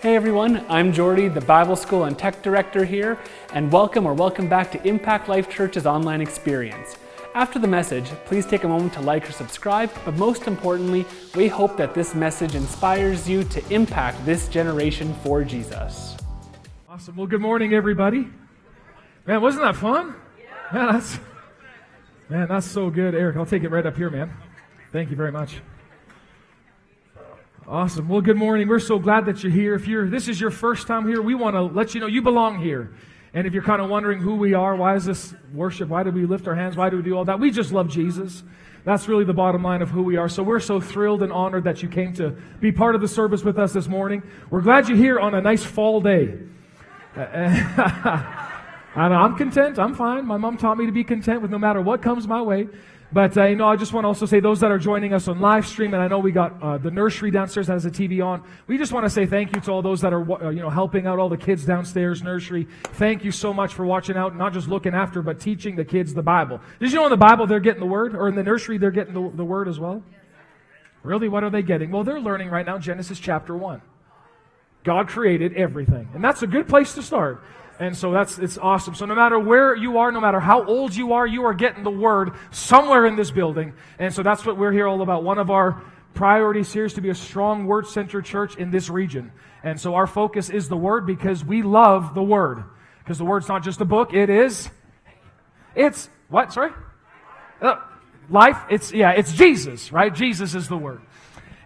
[0.00, 3.18] Hey everyone, I'm Jordy, the Bible School and Tech Director here,
[3.52, 6.96] and welcome or welcome back to Impact Life Church's online experience.
[7.34, 11.04] After the message, please take a moment to like or subscribe, but most importantly,
[11.36, 16.16] we hope that this message inspires you to impact this generation for Jesus.
[16.88, 17.16] Awesome.
[17.16, 18.26] Well, good morning, everybody.
[19.26, 20.14] Man, wasn't that fun?
[20.72, 21.20] Man, that's
[22.30, 23.36] man, that's so good, Eric.
[23.36, 24.32] I'll take it right up here, man.
[24.92, 25.60] Thank you very much.
[27.70, 28.08] Awesome.
[28.08, 28.66] Well, good morning.
[28.66, 29.76] We're so glad that you're here.
[29.76, 32.20] If you're this is your first time here, we want to let you know you
[32.20, 32.92] belong here.
[33.32, 35.88] And if you're kind of wondering who we are, why is this worship?
[35.88, 36.76] Why do we lift our hands?
[36.76, 37.38] Why do we do all that?
[37.38, 38.42] We just love Jesus.
[38.82, 40.28] That's really the bottom line of who we are.
[40.28, 43.44] So we're so thrilled and honored that you came to be part of the service
[43.44, 44.24] with us this morning.
[44.50, 46.40] We're glad you're here on a nice fall day.
[47.14, 47.78] and
[48.96, 49.78] I'm content.
[49.78, 50.26] I'm fine.
[50.26, 52.66] My mom taught me to be content with no matter what comes my way.
[53.12, 55.26] But, uh, you know, I just want to also say those that are joining us
[55.26, 57.90] on live stream, and I know we got uh, the nursery downstairs that has a
[57.90, 58.44] TV on.
[58.68, 60.70] We just want to say thank you to all those that are, uh, you know,
[60.70, 62.68] helping out all the kids downstairs, nursery.
[62.84, 66.14] Thank you so much for watching out, not just looking after, but teaching the kids
[66.14, 66.60] the Bible.
[66.78, 68.14] Did you know in the Bible they're getting the Word?
[68.14, 70.04] Or in the nursery they're getting the, the Word as well?
[71.02, 71.28] Really?
[71.28, 71.90] What are they getting?
[71.90, 73.82] Well, they're learning right now Genesis chapter 1.
[74.84, 76.08] God created everything.
[76.14, 77.42] And that's a good place to start.
[77.80, 78.94] And so that's it's awesome.
[78.94, 81.82] So no matter where you are, no matter how old you are, you are getting
[81.82, 83.72] the word somewhere in this building.
[83.98, 85.24] And so that's what we're here all about.
[85.24, 88.90] One of our priorities here is to be a strong word centered church in this
[88.90, 89.32] region.
[89.64, 92.64] And so our focus is the word because we love the word.
[92.98, 94.70] Because the word's not just a book, it is
[95.74, 96.52] it's what?
[96.52, 96.72] Sorry?
[97.60, 97.76] Uh,
[98.28, 98.58] life.
[98.68, 100.14] It's yeah, it's Jesus, right?
[100.14, 101.00] Jesus is the word.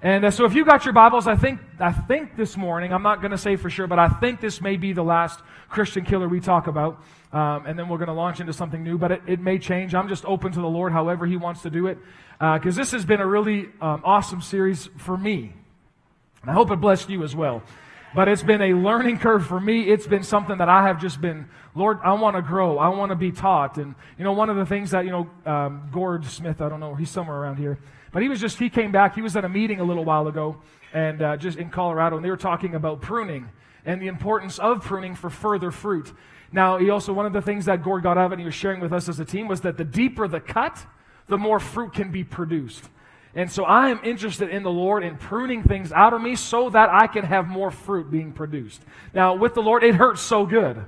[0.05, 3.03] And uh, so if you got your Bibles, I think, I think this morning, I'm
[3.03, 6.05] not going to say for sure, but I think this may be the last Christian
[6.05, 7.03] killer we talk about.
[7.33, 9.95] Um, and then we're going to launch into something new, but it, it, may change.
[9.95, 11.97] I'm just open to the Lord however He wants to do it.
[12.39, 15.55] Because uh, this has been a really um, awesome series for me.
[16.43, 17.63] And I hope it blessed you as well.
[18.15, 19.89] But it's been a learning curve for me.
[19.89, 22.77] It's been something that I have just been, Lord, I want to grow.
[22.77, 23.79] I want to be taught.
[23.79, 26.81] And, you know, one of the things that, you know, um, Gord Smith, I don't
[26.81, 27.79] know, he's somewhere around here.
[28.15, 29.17] But he was just, he came back.
[29.17, 32.25] He was at a meeting a little while ago and uh, just in Colorado, and
[32.25, 33.49] they were talking about pruning
[33.85, 36.13] and the importance of pruning for further fruit.
[36.53, 38.55] Now, he also, one of the things that Gord got out of and he was
[38.55, 40.87] sharing with us as a team was that the deeper the cut,
[41.27, 42.89] the more fruit can be produced.
[43.35, 46.71] And so I am interested in the Lord in pruning things out of me so
[46.71, 48.81] that I can have more fruit being produced.
[49.13, 50.85] Now, with the Lord, it hurts so good,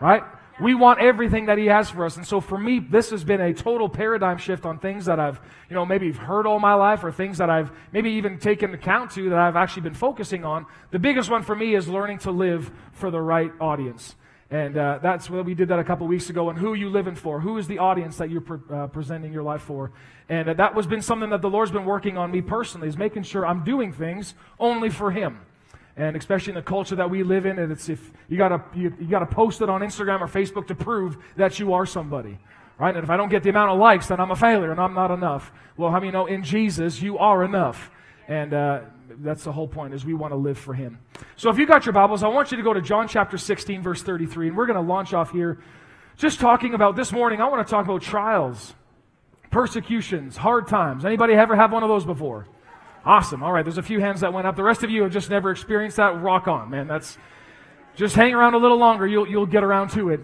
[0.00, 0.24] right?
[0.62, 2.16] We want everything that He has for us.
[2.16, 5.40] And so for me, this has been a total paradigm shift on things that I've,
[5.68, 9.10] you know, maybe heard all my life or things that I've maybe even taken account
[9.12, 10.66] to that I've actually been focusing on.
[10.92, 14.14] The biggest one for me is learning to live for the right audience.
[14.52, 16.48] And uh, that's what we did that a couple weeks ago.
[16.48, 17.40] And who are you living for?
[17.40, 19.90] Who is the audience that you're pre- uh, presenting your life for?
[20.28, 22.96] And uh, that was been something that the Lord's been working on me personally, is
[22.96, 25.40] making sure I'm doing things only for Him
[25.96, 28.94] and especially in the culture that we live in, and it's if you gotta you,
[28.98, 32.38] you gotta post it on Instagram or Facebook to prove that you are somebody,
[32.78, 32.94] right?
[32.94, 34.94] And if I don't get the amount of likes, then I'm a failure and I'm
[34.94, 35.52] not enough.
[35.76, 37.90] Well, how many know in Jesus you are enough,
[38.26, 38.80] and uh,
[39.20, 40.98] that's the whole point is we want to live for Him.
[41.36, 43.82] So if you got your Bibles, I want you to go to John chapter 16,
[43.82, 45.58] verse 33, and we're going to launch off here,
[46.16, 47.40] just talking about this morning.
[47.40, 48.74] I want to talk about trials,
[49.50, 51.04] persecutions, hard times.
[51.04, 52.46] Anybody ever have one of those before?
[53.04, 53.42] Awesome.
[53.42, 54.54] All right, there's a few hands that went up.
[54.54, 56.22] The rest of you have just never experienced that.
[56.22, 56.86] Rock on, man.
[56.86, 57.18] That's
[57.96, 59.06] just hang around a little longer.
[59.06, 60.20] You'll you'll get around to it.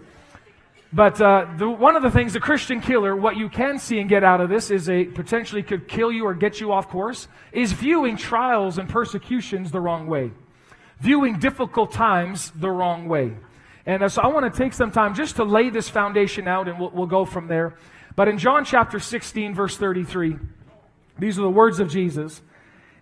[0.91, 4.09] But uh, the, one of the things, the Christian killer, what you can see and
[4.09, 7.27] get out of this is a potentially could kill you or get you off course,
[7.51, 10.31] is viewing trials and persecutions the wrong way,
[10.99, 13.35] viewing difficult times the wrong way.
[13.85, 16.67] And uh, so I want to take some time just to lay this foundation out,
[16.67, 17.75] and we'll, we'll go from there.
[18.15, 20.37] But in John chapter 16, verse 33,
[21.19, 22.41] these are the words of Jesus.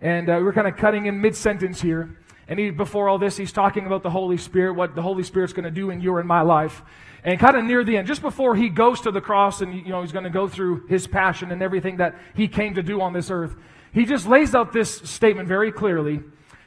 [0.01, 2.17] And uh, we're kind of cutting in mid sentence here.
[2.47, 5.53] And he, before all this, he's talking about the Holy Spirit, what the Holy Spirit's
[5.53, 6.81] going to do in your and my life.
[7.23, 9.89] And kind of near the end, just before he goes to the cross and, you
[9.89, 13.01] know, he's going to go through his passion and everything that he came to do
[13.01, 13.55] on this earth,
[13.91, 16.21] he just lays out this statement very clearly.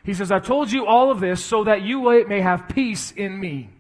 [0.05, 3.39] He says, I've told you all of this so that you may have peace in
[3.39, 3.71] me.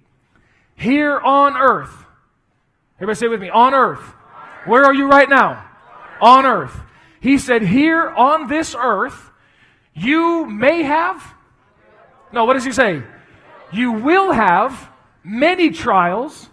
[0.74, 1.92] Here on earth.
[2.96, 4.14] Everybody say with me, on earth.
[4.64, 5.66] Where are you right now?
[6.20, 6.78] On earth.
[7.20, 9.29] He said, here on this earth,
[9.94, 11.34] you may have,
[12.32, 13.02] no, what does he say?
[13.72, 14.90] You will have
[15.22, 16.48] many trials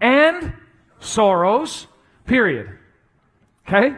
[0.00, 0.52] and
[1.00, 1.86] sorrows,
[2.26, 2.78] period.
[3.66, 3.96] Okay?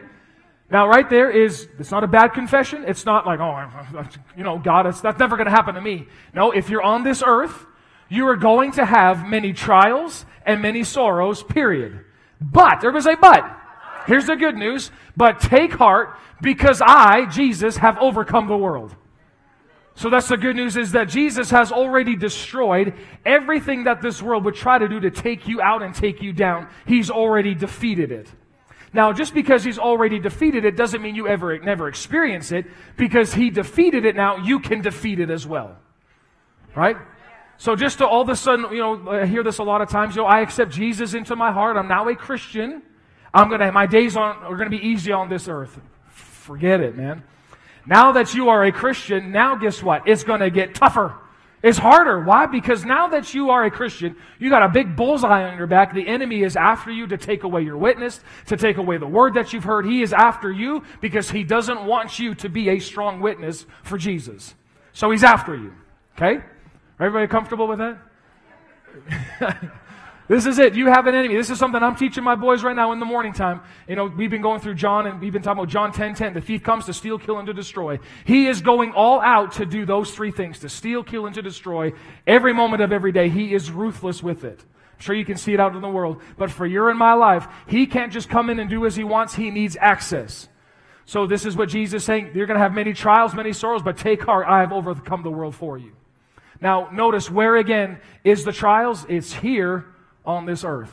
[0.71, 2.85] Now, right there is, it's not a bad confession.
[2.87, 4.05] It's not like, oh,
[4.37, 6.09] you know, God, that's never going to happen to me.
[6.35, 7.67] No, if you're on this earth,
[8.09, 12.01] you are going to have many trials and many sorrows, period.
[12.41, 13.61] But, everybody say, but.
[14.07, 14.91] Here's the good news.
[15.17, 18.95] But take heart because I, Jesus, have overcome the world.
[19.97, 24.45] So that's the good news is that Jesus has already destroyed everything that this world
[24.45, 26.69] would try to do to take you out and take you down.
[26.85, 28.29] He's already defeated it.
[28.93, 32.67] Now, just because he's already defeated it doesn't mean you ever never experience it
[32.97, 35.77] because he defeated it now, you can defeat it as well.
[36.75, 36.97] Right?
[37.57, 39.89] So just to all of a sudden, you know, I hear this a lot of
[39.89, 41.77] times, you know, I accept Jesus into my heart.
[41.77, 42.83] I'm now a Christian.
[43.35, 45.79] I'm to my days on are to be easy on this earth.
[46.09, 47.25] Forget it, man.
[47.85, 50.07] Now that you are a Christian, now guess what?
[50.07, 51.17] It's to get tougher.
[51.63, 52.21] It's harder.
[52.21, 52.47] Why?
[52.47, 55.95] Because now that you are a Christian, you got a big bullseye on your back.
[55.95, 59.35] The enemy is after you to take away your witness, to take away the word
[59.35, 59.87] that you've heard.
[59.87, 63.97] He is after you because he doesn't want you to be a strong witness for
[63.97, 64.55] Jesus.
[64.93, 65.73] So he's after you.
[66.17, 66.45] Okay?
[67.01, 67.99] Everybody comfortable with that?
[70.27, 70.75] This is it.
[70.75, 71.37] You have an enemy.
[71.37, 73.61] This is something I'm teaching my boys right now in the morning time.
[73.87, 76.33] You know, we've been going through John and we've been talking about John 10 10.
[76.33, 77.99] The thief comes to steal, kill, and to destroy.
[78.25, 81.43] He is going all out to do those three things to steal, kill, and to
[81.43, 81.93] destroy
[82.27, 83.29] every moment of every day.
[83.29, 84.61] He is ruthless with it.
[84.61, 86.23] I'm sure you can see it out in the world.
[86.39, 89.05] But for your and my life, he can't just come in and do as he
[89.05, 89.35] wants.
[89.35, 90.49] He needs access.
[91.05, 92.31] So this is what Jesus is saying.
[92.35, 94.47] You're going to have many trials, many sorrows, but take heart.
[94.49, 95.93] I have overcome the world for you.
[96.63, 99.05] Now, notice where again is the trials?
[99.07, 99.85] It's here
[100.25, 100.93] on this earth.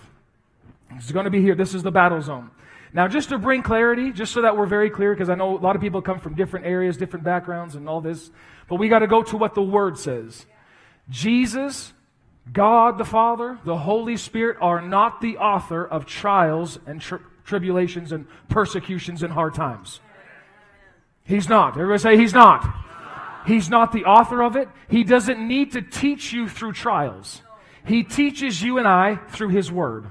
[0.96, 1.56] It's going to be here.
[1.56, 2.52] This is the battle zone.
[2.94, 5.60] Now, just to bring clarity, just so that we're very clear, because I know a
[5.60, 8.32] lot of people come from different areas, different backgrounds, and all this,
[8.68, 10.46] but we got to go to what the Word says.
[11.10, 11.94] Jesus,
[12.52, 18.12] God the Father, the Holy Spirit are not the author of trials and tri- tribulations
[18.12, 20.02] and persecutions and hard times.
[21.24, 21.74] He's not.
[21.74, 22.66] Everybody say, He's not.
[23.46, 24.70] He's not the author of it.
[24.90, 27.42] He doesn't need to teach you through trials.
[27.86, 30.10] He teaches you and I through His Word.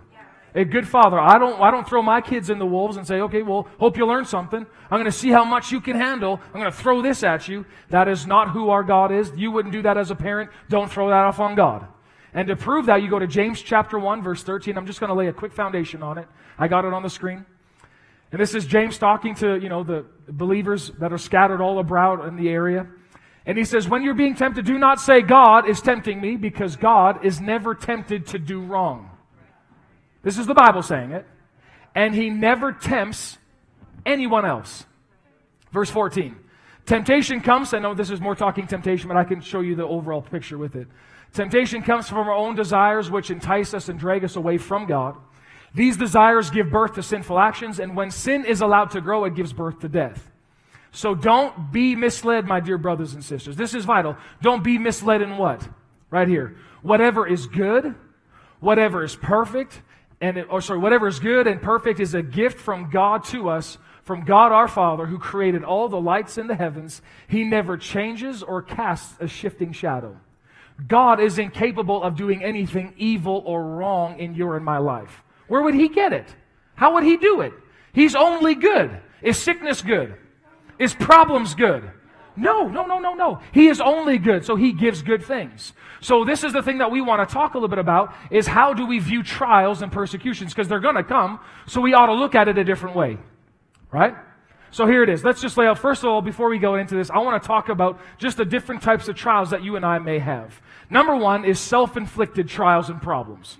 [0.54, 3.20] A good father, I don't, I don't throw my kids in the wolves and say,
[3.20, 4.66] okay, well, hope you learn something.
[4.90, 6.40] I'm going to see how much you can handle.
[6.46, 7.64] I'm going to throw this at you.
[7.90, 9.30] That is not who our God is.
[9.36, 10.50] You wouldn't do that as a parent.
[10.68, 11.86] Don't throw that off on God.
[12.34, 14.76] And to prove that, you go to James chapter 1, verse 13.
[14.76, 16.26] I'm just going to lay a quick foundation on it.
[16.58, 17.46] I got it on the screen.
[18.32, 22.26] And this is James talking to, you know, the believers that are scattered all abroad
[22.26, 22.88] in the area.
[23.46, 26.76] And he says, when you're being tempted, do not say, God is tempting me, because
[26.76, 29.10] God is never tempted to do wrong.
[30.22, 31.26] This is the Bible saying it.
[31.94, 33.38] And he never tempts
[34.04, 34.84] anyone else.
[35.72, 36.36] Verse 14.
[36.86, 39.86] Temptation comes, I know this is more talking temptation, but I can show you the
[39.86, 40.88] overall picture with it.
[41.32, 45.16] Temptation comes from our own desires, which entice us and drag us away from God.
[45.72, 49.36] These desires give birth to sinful actions, and when sin is allowed to grow, it
[49.36, 50.30] gives birth to death.
[50.92, 53.56] So don't be misled, my dear brothers and sisters.
[53.56, 54.16] This is vital.
[54.42, 55.68] Don't be misled in what?
[56.10, 56.56] Right here.
[56.82, 57.94] Whatever is good,
[58.58, 59.82] whatever is perfect,
[60.20, 63.48] and it, or sorry, whatever is good and perfect is a gift from God to
[63.48, 67.00] us, from God our Father, who created all the lights in the heavens.
[67.28, 70.18] He never changes or casts a shifting shadow.
[70.88, 75.22] God is incapable of doing anything evil or wrong in your and my life.
[75.46, 76.34] Where would he get it?
[76.74, 77.52] How would he do it?
[77.92, 79.00] He's only good.
[79.22, 80.14] Is sickness good?
[80.80, 81.90] Is problems good?
[82.36, 83.40] No, no, no, no, no.
[83.52, 85.74] He is only good, so he gives good things.
[86.00, 88.46] So this is the thing that we want to talk a little bit about is
[88.46, 92.06] how do we view trials and persecutions because they're going to come, so we ought
[92.06, 93.18] to look at it a different way.
[93.92, 94.14] Right?
[94.70, 95.22] So here it is.
[95.22, 97.46] Let's just lay out first of all before we go into this, I want to
[97.46, 100.62] talk about just the different types of trials that you and I may have.
[100.88, 103.58] Number 1 is self-inflicted trials and problems.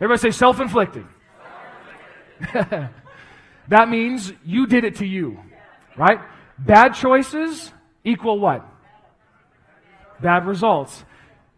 [0.00, 1.06] Everybody say self-inflicted.
[3.68, 5.38] that means you did it to you.
[5.96, 6.20] Right?
[6.58, 7.72] Bad choices
[8.04, 8.66] equal what?
[10.20, 11.04] Bad results.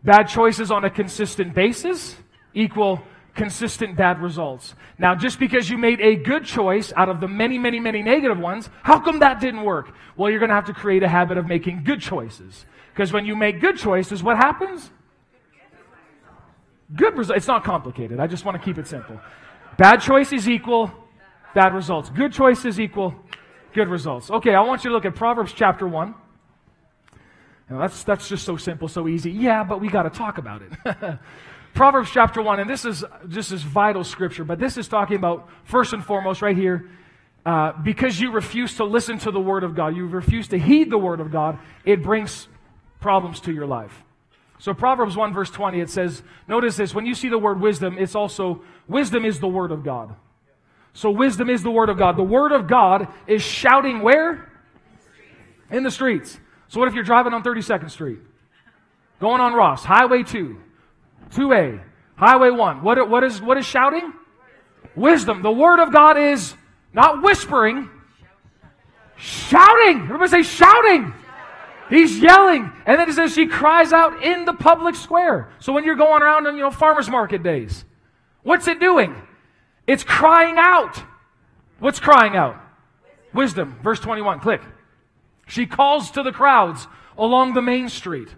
[0.03, 2.17] Bad choices on a consistent basis
[2.55, 3.03] equal
[3.35, 4.75] consistent bad results.
[4.99, 8.39] Now, just because you made a good choice out of the many, many, many negative
[8.39, 9.95] ones, how come that didn't work?
[10.17, 12.67] Well, you're going to have to create a habit of making good choices.
[12.93, 14.91] Because when you make good choices, what happens?
[16.97, 17.39] Good results.
[17.39, 18.19] It's not complicated.
[18.19, 19.21] I just want to keep it simple.
[19.77, 20.91] Bad choices equal
[21.55, 22.11] bad results.
[22.11, 23.15] Good choices equal
[23.73, 24.31] Good results.
[24.31, 26.15] Okay, I want you to look at Proverbs chapter 1.
[27.71, 29.31] Now that's, that's just so simple, so easy.
[29.31, 31.19] Yeah, but we got to talk about it.
[31.75, 35.49] Proverbs chapter 1, and this is this is vital scripture, but this is talking about,
[35.65, 36.91] first and foremost, right here,
[37.45, 40.91] uh, because you refuse to listen to the word of God, you refuse to heed
[40.91, 42.49] the word of God, it brings
[43.01, 44.03] problems to your life.
[44.59, 47.97] So Proverbs 1 verse 20, it says, notice this, when you see the word wisdom,
[47.97, 50.17] it's also, wisdom is the word of God.
[50.99, 52.17] So wisdom is the Word of God.
[52.17, 54.51] The Word of God is shouting where?
[55.71, 56.41] In the streets.
[56.67, 58.19] So what if you're driving on 32nd Street?
[59.21, 60.59] Going on Ross, Highway 2,
[61.31, 61.81] 2A,
[62.17, 62.83] Highway 1.
[62.83, 64.13] What, what, is, what is shouting?
[64.97, 65.41] Wisdom.
[65.41, 66.55] The Word of God is
[66.93, 67.89] not whispering,
[69.17, 70.01] shouting.
[70.03, 71.15] Everybody say shouting.
[71.91, 72.73] He's yelling.
[72.87, 75.49] And then it says she cries out in the public square.
[75.61, 77.85] So when you're going around on, you know, farmer's market days,
[78.43, 79.15] what's it doing?
[79.89, 81.03] It's crying out.
[81.81, 82.63] What's crying out?
[83.33, 83.81] Wisdom.
[83.83, 84.41] Verse 21.
[84.41, 84.61] Click.
[85.47, 88.29] She calls to the crowds along the main street.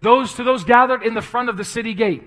[0.00, 2.22] Those to those gathered in the front of the city gate.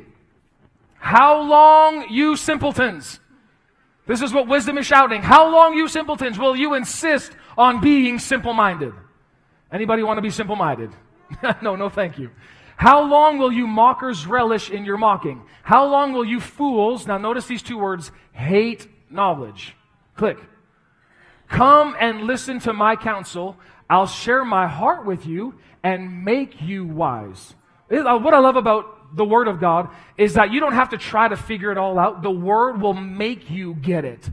[1.00, 3.19] How long, you simpletons?
[4.05, 5.21] This is what wisdom is shouting.
[5.21, 8.93] How long, you simpletons, will you insist on being simple minded?
[9.71, 10.91] Anybody want to be simple minded?
[11.62, 12.29] no, no, thank you.
[12.75, 15.43] How long will you mockers relish in your mocking?
[15.63, 19.75] How long will you fools, now notice these two words, hate knowledge?
[20.15, 20.37] Click.
[21.47, 23.57] Come and listen to my counsel.
[23.89, 27.55] I'll share my heart with you and make you wise.
[27.91, 30.97] Uh, what I love about the Word of God is that you don't have to
[30.97, 32.23] try to figure it all out.
[32.23, 34.27] The Word will make you get it.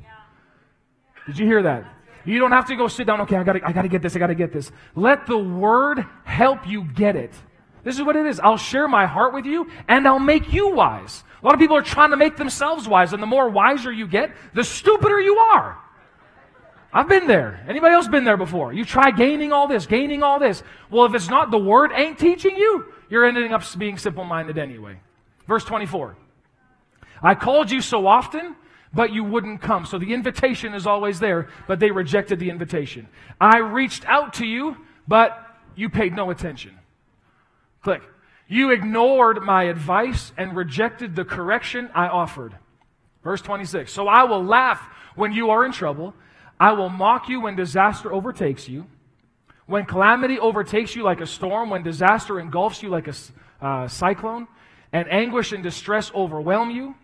[1.27, 1.85] Did you hear that?
[2.25, 4.19] You don't have to go sit down, okay, I gotta, I gotta get this, I
[4.19, 4.71] gotta get this.
[4.95, 7.33] Let the Word help you get it.
[7.83, 8.41] This is what it is.
[8.41, 11.25] I'll share my heart with you and I'll make you wise.
[11.43, 14.07] A lot of people are trying to make themselves wise, and the more wiser you
[14.07, 15.79] get, the stupider you are.
[16.93, 17.65] I've been there.
[17.69, 18.73] Anybody else been there before?
[18.73, 20.63] You try gaining all this, gaining all this.
[20.91, 24.59] Well, if it's not the word ain't teaching you, you're ending up being simple minded
[24.59, 25.01] anyway.
[25.47, 26.17] Verse 24.
[27.23, 28.57] I called you so often,
[28.93, 29.87] but you wouldn't come.
[29.87, 33.09] So the invitation is always there, but they rejected the invitation.
[33.41, 35.47] I reached out to you, but
[35.77, 36.77] you paid no attention.
[37.83, 38.03] Click.
[38.49, 42.57] You ignored my advice and rejected the correction I offered.
[43.23, 43.93] Verse 26.
[43.93, 44.81] So I will laugh
[45.15, 46.15] when you are in trouble
[46.61, 48.87] I will mock you when disaster overtakes you.
[49.65, 53.15] When calamity overtakes you like a storm, when disaster engulfs you like a
[53.63, 54.47] uh, cyclone,
[54.93, 56.97] and anguish and distress overwhelm you,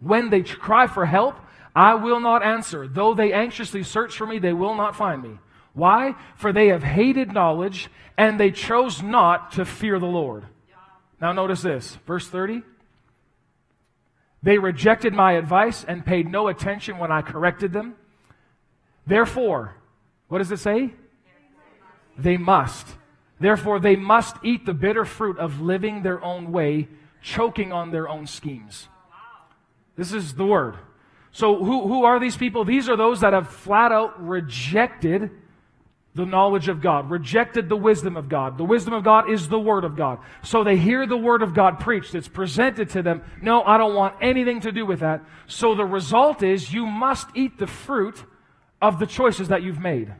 [0.00, 1.36] when they cry for help,
[1.76, 2.88] I will not answer.
[2.88, 5.38] Though they anxiously search for me, they will not find me.
[5.74, 6.14] Why?
[6.36, 10.44] For they have hated knowledge, and they chose not to fear the Lord.
[11.20, 12.62] Now, notice this, verse 30.
[14.42, 17.94] They rejected my advice and paid no attention when I corrected them.
[19.06, 19.74] Therefore,
[20.28, 20.92] what does it say?
[22.16, 22.86] They must.
[23.40, 26.88] Therefore, they must eat the bitter fruit of living their own way,
[27.20, 28.88] choking on their own schemes.
[29.96, 30.76] This is the word.
[31.32, 32.64] So, who, who are these people?
[32.64, 35.30] These are those that have flat out rejected
[36.14, 38.56] the knowledge of God, rejected the wisdom of God.
[38.56, 40.20] The wisdom of God is the Word of God.
[40.42, 42.14] So they hear the Word of God preached.
[42.14, 43.22] It's presented to them.
[43.42, 45.24] No, I don't want anything to do with that.
[45.48, 48.22] So the result is you must eat the fruit
[48.80, 50.14] of the choices that you've made.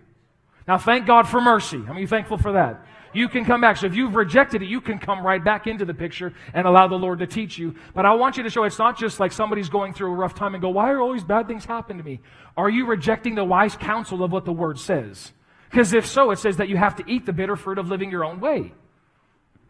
[0.67, 1.81] Now, thank God for mercy.
[1.81, 2.85] How many thankful for that?
[3.13, 3.77] You can come back.
[3.77, 6.89] So if you've rejected it, you can come right back into the picture and allow
[6.89, 7.77] the Lord to teach you.
[7.95, 10.35] But I want you to show it's not just like somebody's going through a rough
[10.35, 12.21] time and go, why are all these bad things happening to me?
[12.57, 15.33] Are you rejecting the wise counsel of what the word says?
[15.71, 18.11] Because if so, it says that you have to eat the bitter fruit of living
[18.11, 18.73] your own way.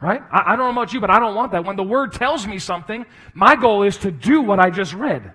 [0.00, 0.22] Right?
[0.30, 1.64] I, I don't know about you, but I don't want that.
[1.64, 5.32] When the word tells me something, my goal is to do what I just read.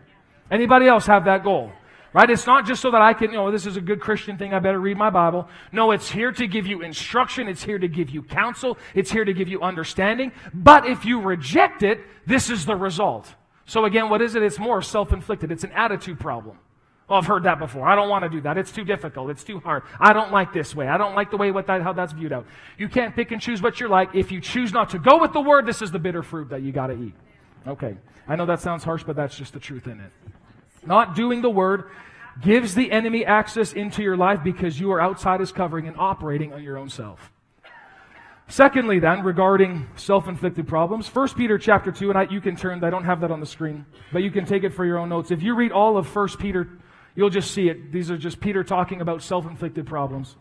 [0.51, 1.71] Anybody else have that goal?
[2.11, 2.29] Right?
[2.29, 4.53] It's not just so that I can, you know, this is a good Christian thing,
[4.53, 5.47] I better read my Bible.
[5.71, 9.23] No, it's here to give you instruction, it's here to give you counsel, it's here
[9.23, 10.31] to give you understanding.
[10.53, 13.33] But if you reject it, this is the result.
[13.65, 14.41] So again, what is it?
[14.41, 16.57] It's more self inflicted, it's an attitude problem.
[17.09, 17.87] Well, I've heard that before.
[17.87, 18.57] I don't want to do that.
[18.57, 19.31] It's too difficult.
[19.31, 19.81] It's too hard.
[19.99, 20.87] I don't like this way.
[20.87, 22.45] I don't like the way what that, how that's viewed out.
[22.77, 24.13] You can't pick and choose what you're like.
[24.13, 26.61] If you choose not to go with the word, this is the bitter fruit that
[26.61, 27.15] you got to eat.
[27.67, 27.97] Okay.
[28.27, 30.11] I know that sounds harsh, but that's just the truth in it.
[30.85, 31.85] Not doing the word
[32.43, 36.53] gives the enemy access into your life because you are outside his covering and operating
[36.53, 37.31] on your own self.
[38.47, 42.89] Secondly, then, regarding self-inflicted problems, 1 Peter chapter 2, and I, you can turn, I
[42.89, 45.29] don't have that on the screen, but you can take it for your own notes.
[45.31, 46.67] If you read all of 1 Peter,
[47.19, 47.91] you'll just see it.
[47.91, 50.37] These are just Peter talking about self-inflicted problems.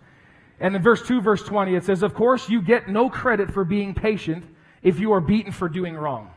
[0.61, 3.65] And in verse 2, verse 20, it says, Of course, you get no credit for
[3.65, 4.45] being patient
[4.81, 6.31] if you are beaten for doing wrong.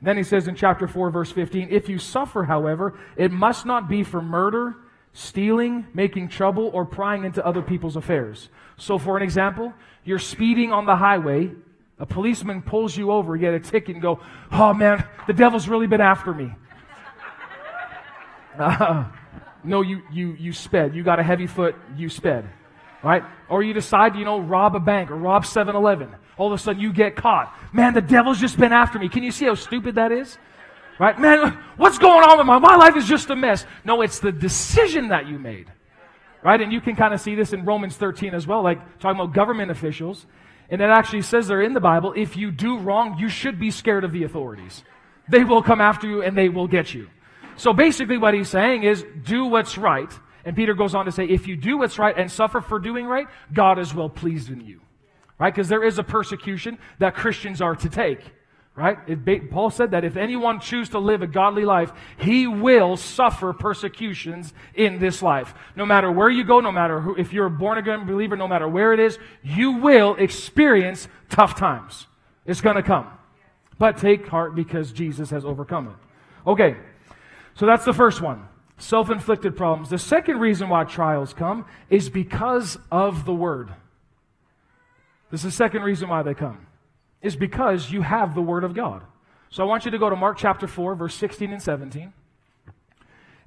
[0.00, 3.90] Then he says in chapter 4, verse 15, If you suffer, however, it must not
[3.90, 4.76] be for murder,
[5.12, 8.48] stealing, making trouble, or prying into other people's affairs.
[8.78, 11.50] So, for an example, you're speeding on the highway,
[11.98, 14.18] a policeman pulls you over, you get a ticket, and go,
[14.50, 16.54] Oh man, the devil's really been after me.
[18.58, 19.04] Uh,
[19.66, 20.94] no, you, you, you sped.
[20.94, 22.48] You got a heavy foot, you sped.
[23.02, 23.22] Right?
[23.48, 26.62] Or you decide, you know, rob a bank or rob 7 Eleven all of a
[26.62, 27.54] sudden you get caught.
[27.72, 29.08] Man, the devil's just been after me.
[29.08, 30.38] Can you see how stupid that is?
[30.98, 31.18] Right?
[31.18, 33.66] Man, what's going on with my my life is just a mess.
[33.84, 35.70] No, it's the decision that you made.
[36.42, 36.60] Right?
[36.60, 39.34] And you can kind of see this in Romans 13 as well, like talking about
[39.34, 40.26] government officials.
[40.68, 43.70] And it actually says there in the Bible, if you do wrong, you should be
[43.70, 44.82] scared of the authorities.
[45.28, 47.08] They will come after you and they will get you.
[47.56, 50.12] So basically what he's saying is do what's right.
[50.44, 53.06] And Peter goes on to say, if you do what's right and suffer for doing
[53.06, 54.80] right, God is well pleased in you.
[55.38, 55.52] right?
[55.52, 58.20] Because there is a persecution that Christians are to take,
[58.74, 58.98] right?
[59.06, 63.52] It, Paul said that if anyone choose to live a godly life, he will suffer
[63.52, 65.54] persecutions in this life.
[65.74, 68.48] No matter where you go, no matter who, if you're a born again believer, no
[68.48, 72.06] matter where it is, you will experience tough times.
[72.44, 73.08] It's going to come.
[73.78, 76.48] But take heart because Jesus has overcome it.
[76.48, 76.76] Okay,
[77.56, 78.48] so that's the first one
[78.78, 79.90] self inflicted problems.
[79.90, 83.72] The second reason why trials come is because of the Word.
[85.30, 86.66] This is the second reason why they come,
[87.20, 89.02] is because you have the Word of God.
[89.50, 92.12] So I want you to go to Mark chapter 4, verse 16 and 17.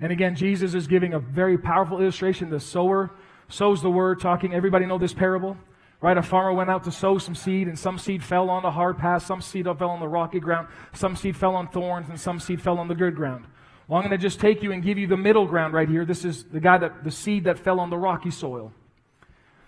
[0.01, 2.49] And again, Jesus is giving a very powerful illustration.
[2.49, 3.11] The sower
[3.49, 4.53] sows the word, talking.
[4.53, 5.57] Everybody know this parable?
[6.01, 6.17] Right?
[6.17, 8.97] A farmer went out to sow some seed, and some seed fell on the hard
[8.97, 12.39] path, some seed fell on the rocky ground, some seed fell on thorns, and some
[12.39, 13.45] seed fell on the good ground.
[13.89, 16.05] Well, I'm going to just take you and give you the middle ground right here.
[16.05, 18.71] This is the guy that the seed that fell on the rocky soil.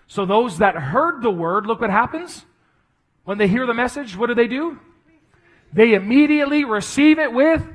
[0.06, 2.44] So those that heard the word, look what happens.
[3.24, 4.78] When they hear the message, what do they do?
[5.72, 7.66] They immediately receive it with,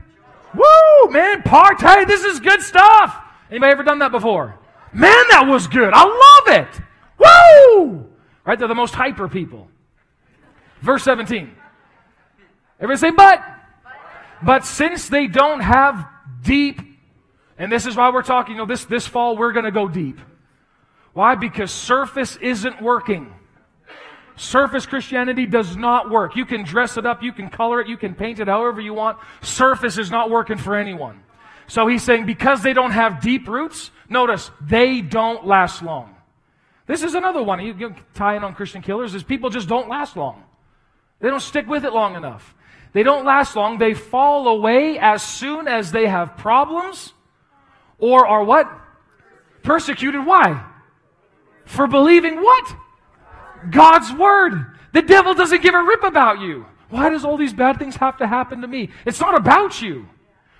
[0.55, 3.13] woo, man, party, this is good stuff.
[3.51, 4.57] Anybody ever done that before?
[4.93, 5.91] Man, that was good.
[5.93, 6.81] I love it.
[7.19, 8.09] Woo!
[8.45, 8.57] Right?
[8.57, 9.67] They're the most hyper people.
[10.81, 11.53] Verse 17.
[12.79, 13.43] Everybody say, but.
[14.41, 16.07] But since they don't have
[16.47, 16.81] deep,
[17.57, 19.87] and this is why we're talking, you know, this, this fall we're going to go
[19.87, 20.19] deep.
[21.13, 21.35] Why?
[21.35, 23.33] Because surface isn't working.
[24.37, 26.35] Surface Christianity does not work.
[26.35, 28.93] You can dress it up, you can color it, you can paint it however you
[28.93, 29.17] want.
[29.41, 31.23] Surface is not working for anyone.
[31.67, 36.15] So he's saying because they don't have deep roots, notice, they don't last long.
[36.85, 37.59] This is another one.
[37.65, 40.43] You, tie in on Christian killers is people just don't last long.
[41.19, 42.55] They don't stick with it long enough.
[42.97, 43.77] They don't last long.
[43.77, 47.13] They fall away as soon as they have problems
[47.99, 48.67] or are what?
[49.61, 50.25] Persecuted.
[50.25, 50.65] Why?
[51.65, 52.75] For believing what?
[53.69, 54.79] God's word.
[54.93, 56.65] The devil doesn't give a rip about you.
[56.89, 58.89] Why does all these bad things have to happen to me?
[59.05, 60.09] It's not about you.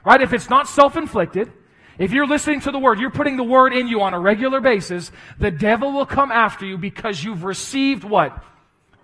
[0.06, 0.21] Right?
[0.21, 1.52] If it's not self-inflicted,
[1.97, 4.62] if you're listening to the word, you're putting the word in you on a regular
[4.62, 8.43] basis, the devil will come after you because you've received what?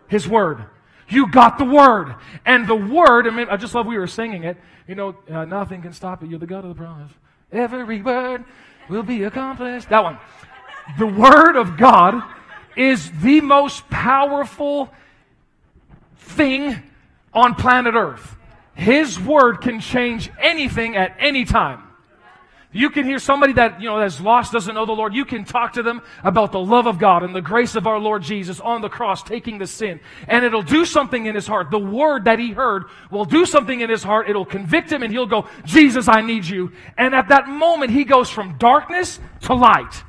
[0.07, 0.65] His word.
[1.09, 2.15] You got the word.
[2.45, 4.57] And the word, I mean, I just love we were singing it.
[4.87, 6.29] You know, uh, nothing can stop it.
[6.29, 7.11] You're the God of the promise.
[7.51, 8.43] Every word
[8.89, 9.89] will be accomplished.
[9.89, 10.17] That one
[10.97, 12.23] the Word of God
[12.75, 14.91] is the most powerful
[16.17, 16.81] thing
[17.33, 18.35] on planet Earth.
[18.73, 21.83] His Word can change anything at any time.
[22.75, 25.13] You can hear somebody that, you know, that's lost, doesn't know the Lord.
[25.13, 27.99] You can talk to them about the love of God and the grace of our
[27.99, 29.99] Lord Jesus on the cross, taking the sin.
[30.27, 31.69] And it'll do something in his heart.
[31.69, 34.27] The word that he heard will do something in his heart.
[34.27, 36.71] It'll convict him and he'll go, Jesus, I need you.
[36.97, 40.03] And at that moment, he goes from darkness to light.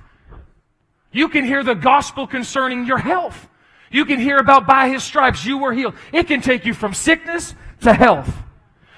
[1.12, 3.48] You can hear the gospel concerning your health.
[3.90, 5.94] You can hear about by his stripes you were healed.
[6.12, 8.43] It can take you from sickness to health.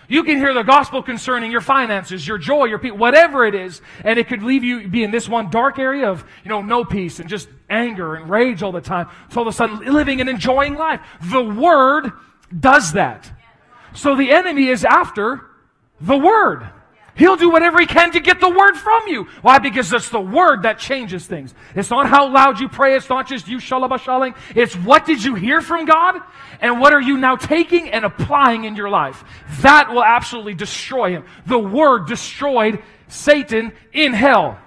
[0.08, 3.82] You can hear the gospel concerning your finances, your joy, your peace, whatever it is,
[4.04, 6.84] and it could leave you be in this one dark area of, you know, no
[6.84, 9.08] peace and just anger and rage all the time.
[9.30, 11.00] So all of a sudden living and enjoying life.
[11.22, 12.12] The word
[12.58, 13.30] does that.
[13.94, 15.42] So the enemy is after
[16.00, 16.68] the word.
[17.16, 19.24] He'll do whatever he can to get the word from you.
[19.42, 19.58] Why?
[19.58, 21.54] Because it's the word that changes things.
[21.74, 22.94] It's not how loud you pray.
[22.94, 24.36] It's not just you shalabashaling.
[24.54, 26.20] It's what did you hear from God?
[26.60, 29.24] And what are you now taking and applying in your life?
[29.62, 31.24] That will absolutely destroy him.
[31.46, 34.58] The word destroyed Satan in hell.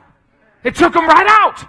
[0.64, 1.66] It took him right out.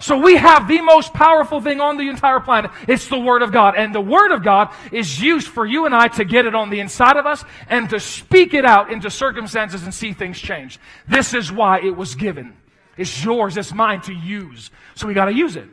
[0.00, 2.70] So we have the most powerful thing on the entire planet.
[2.86, 3.74] It's the Word of God.
[3.76, 6.70] And the Word of God is used for you and I to get it on
[6.70, 10.78] the inside of us and to speak it out into circumstances and see things change.
[11.08, 12.56] This is why it was given.
[12.96, 14.70] It's yours, it's mine to use.
[14.94, 15.68] So we gotta use it.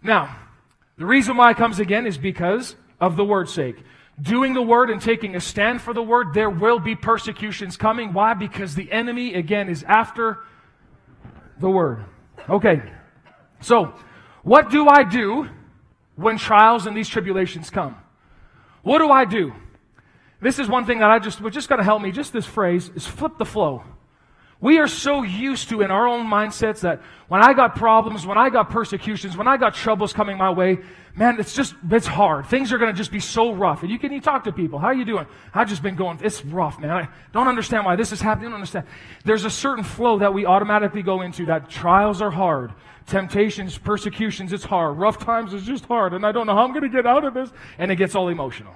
[0.00, 0.36] Now,
[0.96, 3.76] the reason why it comes again is because of the Word's sake.
[4.20, 8.12] Doing the Word and taking a stand for the Word, there will be persecutions coming.
[8.12, 8.34] Why?
[8.34, 10.38] Because the enemy, again, is after
[11.60, 12.04] the Word.
[12.48, 12.82] Okay.
[13.60, 13.94] So,
[14.42, 15.48] what do I do
[16.16, 17.96] when trials and these tribulations come?
[18.82, 19.52] What do I do?
[20.40, 22.46] This is one thing that I just, which just got to help me, just this
[22.46, 23.82] phrase, is flip the flow.
[24.60, 28.38] We are so used to in our own mindsets that when I got problems, when
[28.38, 30.78] I got persecutions, when I got troubles coming my way,
[31.14, 32.46] man, it's just, it's hard.
[32.46, 33.82] Things are going to just be so rough.
[33.82, 34.80] And you can you talk to people.
[34.80, 35.26] How are you doing?
[35.54, 36.90] I've just been going, it's rough, man.
[36.90, 38.48] I don't understand why this is happening.
[38.48, 38.86] I don't understand.
[39.24, 42.72] There's a certain flow that we automatically go into that trials are hard.
[43.08, 44.98] Temptations, persecutions, it's hard.
[44.98, 46.12] Rough times is just hard.
[46.12, 47.50] And I don't know how I'm going to get out of this.
[47.78, 48.74] And it gets all emotional.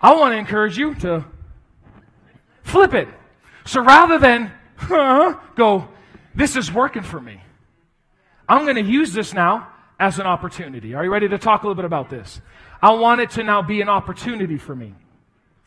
[0.00, 1.24] I want to encourage you to
[2.62, 3.08] flip it.
[3.64, 5.88] So rather than huh, go,
[6.34, 7.40] this is working for me.
[8.48, 9.68] I'm going to use this now
[10.00, 10.94] as an opportunity.
[10.94, 12.40] Are you ready to talk a little bit about this?
[12.82, 14.94] I want it to now be an opportunity for me.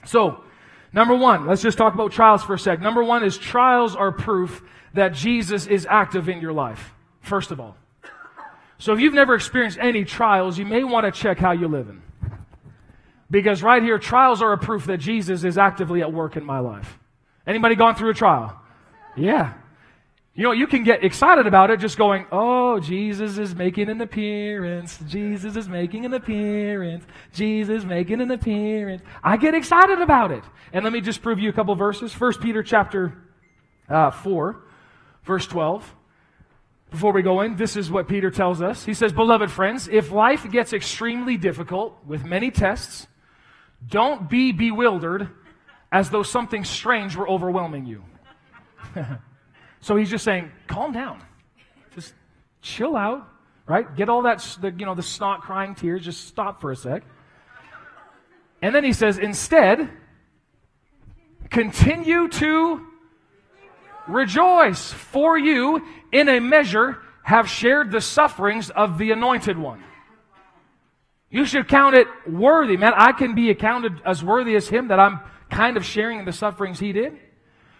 [0.05, 0.43] So,
[0.91, 2.81] number one, let's just talk about trials for a sec.
[2.81, 4.61] Number one is trials are proof
[4.93, 7.75] that Jesus is active in your life, first of all.
[8.77, 12.01] So if you've never experienced any trials, you may want to check how you're living.
[13.31, 16.59] Because right here, trials are a proof that Jesus is actively at work in my
[16.59, 16.99] life.
[17.47, 18.59] Anybody gone through a trial?
[19.15, 19.53] Yeah.
[20.35, 24.01] You know, you can get excited about it just going, oh, Jesus is making an
[24.01, 24.99] appearance.
[25.07, 27.05] Jesus is making an appearance.
[27.31, 29.03] Jesus making an appearance.
[29.23, 30.43] I get excited about it.
[30.73, 32.11] And let me just prove you a couple verses.
[32.11, 33.13] First Peter chapter
[33.87, 34.61] uh, 4,
[35.23, 35.95] verse 12.
[36.93, 38.85] Before we go in, this is what Peter tells us.
[38.85, 43.07] He says, Beloved friends, if life gets extremely difficult with many tests,
[43.89, 45.27] don't be bewildered
[45.91, 48.03] as though something strange were overwhelming you.
[49.81, 51.19] so he's just saying, calm down.
[51.95, 52.13] Just
[52.61, 53.27] chill out,
[53.65, 53.95] right?
[53.95, 56.05] Get all that, the, you know, the snot crying tears.
[56.05, 57.01] Just stop for a sec.
[58.61, 59.89] And then he says, instead,
[61.49, 62.87] continue to
[64.07, 69.83] Rejoice, for you, in a measure, have shared the sufferings of the anointed one.
[71.29, 72.93] You should count it worthy, man.
[72.95, 76.31] I can be accounted as worthy as him that I'm kind of sharing in the
[76.31, 77.17] sufferings he did,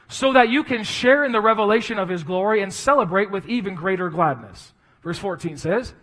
[0.08, 3.76] so that you can share in the revelation of his glory and celebrate with even
[3.76, 4.74] greater gladness.
[5.04, 5.94] Verse 14 says,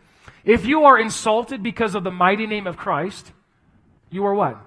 [0.44, 3.32] If you are insulted because of the mighty name of Christ,
[4.10, 4.60] you are what?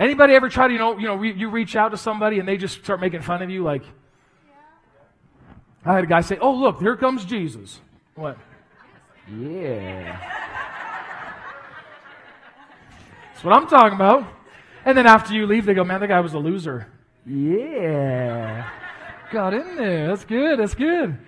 [0.00, 2.48] Anybody ever try to, you know, you know, re- you reach out to somebody and
[2.48, 3.64] they just start making fun of you?
[3.64, 3.82] Like,
[5.84, 7.80] I had a guy say, "Oh, look, here comes Jesus."
[8.14, 8.36] What?
[9.28, 10.18] Yeah.
[13.32, 14.24] That's what I'm talking about.
[14.84, 16.86] And then after you leave, they go, "Man, that guy was a loser."
[17.26, 18.68] Yeah.
[19.32, 20.08] Got in there.
[20.08, 20.58] That's good.
[20.58, 21.18] That's good.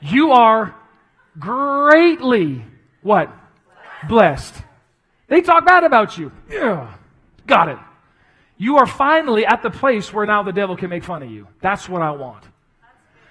[0.00, 0.74] You are
[1.38, 2.64] greatly
[3.02, 3.30] what?
[4.08, 4.54] Blessed.
[5.28, 6.32] They talk bad about you.
[6.50, 6.94] Yeah.
[7.46, 7.78] Got it.
[8.56, 11.48] You are finally at the place where now the devil can make fun of you.
[11.60, 12.44] That's what I want.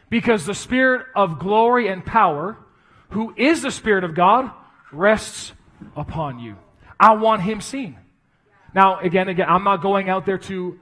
[0.09, 2.57] Because the Spirit of glory and power,
[3.11, 4.51] who is the Spirit of God,
[4.91, 5.53] rests
[5.95, 6.55] upon you.
[6.99, 7.97] I want him seen.
[8.75, 10.79] Now, again, again, I'm not going out there to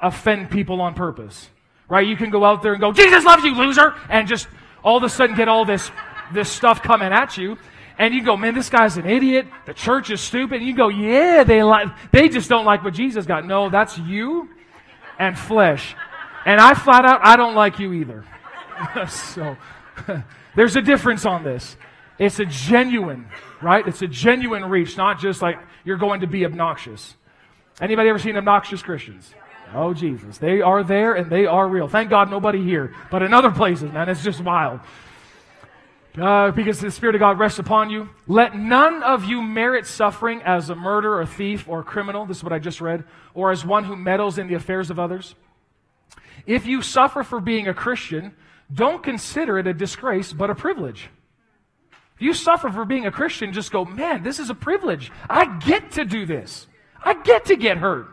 [0.00, 1.48] offend people on purpose.
[1.88, 2.06] Right?
[2.06, 4.46] You can go out there and go, Jesus loves you, loser, and just
[4.84, 5.90] all of a sudden get all this,
[6.32, 7.56] this stuff coming at you
[7.98, 9.46] and you go, man, this guy's an idiot.
[9.66, 10.58] The church is stupid.
[10.58, 13.44] And you go, yeah, they like, they just don't like what Jesus got.
[13.44, 14.48] No, that's you
[15.18, 15.96] and flesh.
[16.46, 18.24] And I flat out, I don't like you either.
[19.08, 19.56] so,
[20.56, 21.76] there's a difference on this.
[22.20, 23.28] It's a genuine,
[23.60, 23.86] right?
[23.86, 27.16] It's a genuine reach, not just like you're going to be obnoxious.
[27.80, 29.34] Anybody ever seen obnoxious Christians?
[29.74, 30.38] Oh, Jesus.
[30.38, 31.88] They are there and they are real.
[31.88, 32.94] Thank God nobody here.
[33.10, 34.80] But in other places, man, it's just wild
[36.20, 38.08] uh, because the Spirit of God rests upon you.
[38.26, 42.26] Let none of you merit suffering as a murderer, a thief, or criminal.
[42.26, 43.04] This is what I just read.
[43.34, 45.34] Or as one who meddles in the affairs of others.
[46.46, 48.34] If you suffer for being a Christian,
[48.72, 51.10] don't consider it a disgrace, but a privilege.
[52.16, 55.12] If you suffer for being a Christian, just go, man, this is a privilege.
[55.28, 56.66] I get to do this.
[57.04, 58.08] I get to get hurt.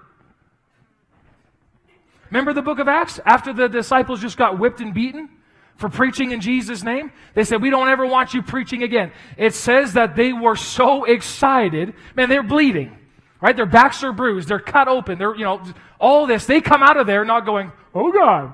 [2.30, 3.20] Remember the book of Acts?
[3.26, 5.30] After the disciples just got whipped and beaten?
[5.78, 7.12] For preaching in Jesus' name.
[7.34, 9.12] They said, We don't ever want you preaching again.
[9.38, 11.94] It says that they were so excited.
[12.16, 12.98] Man, they're bleeding,
[13.42, 13.56] right?
[13.56, 14.48] Their backs are bruised.
[14.48, 15.18] They're cut open.
[15.18, 15.62] They're, you know,
[16.00, 16.46] all this.
[16.46, 18.54] They come out of there not going, Oh God,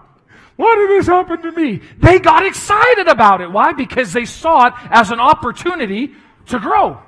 [0.56, 1.82] why did this happen to me?
[1.98, 3.52] They got excited about it.
[3.52, 3.74] Why?
[3.74, 6.14] Because they saw it as an opportunity
[6.48, 7.02] to grow.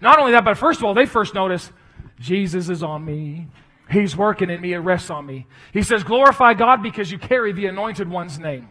[0.00, 1.70] Not only that, but first of all, they first noticed
[2.18, 3.48] Jesus is on me.
[3.90, 4.72] He's working in me.
[4.72, 5.46] It rests on me.
[5.72, 8.68] He says, glorify God because you carry the anointed one's name.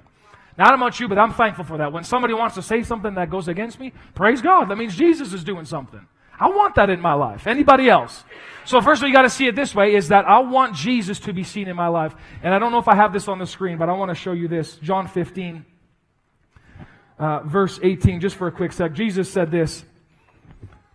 [0.59, 1.93] Know about you, but I'm thankful for that.
[1.93, 4.65] When somebody wants to say something that goes against me, praise God.
[4.65, 6.05] That means Jesus is doing something.
[6.37, 7.47] I want that in my life.
[7.47, 8.25] Anybody else?
[8.65, 10.75] So first of all, you got to see it this way, is that I want
[10.75, 12.13] Jesus to be seen in my life.
[12.43, 14.15] And I don't know if I have this on the screen, but I want to
[14.15, 14.75] show you this.
[14.77, 15.65] John 15,
[17.17, 18.91] uh, verse 18, just for a quick sec.
[18.91, 19.85] Jesus said this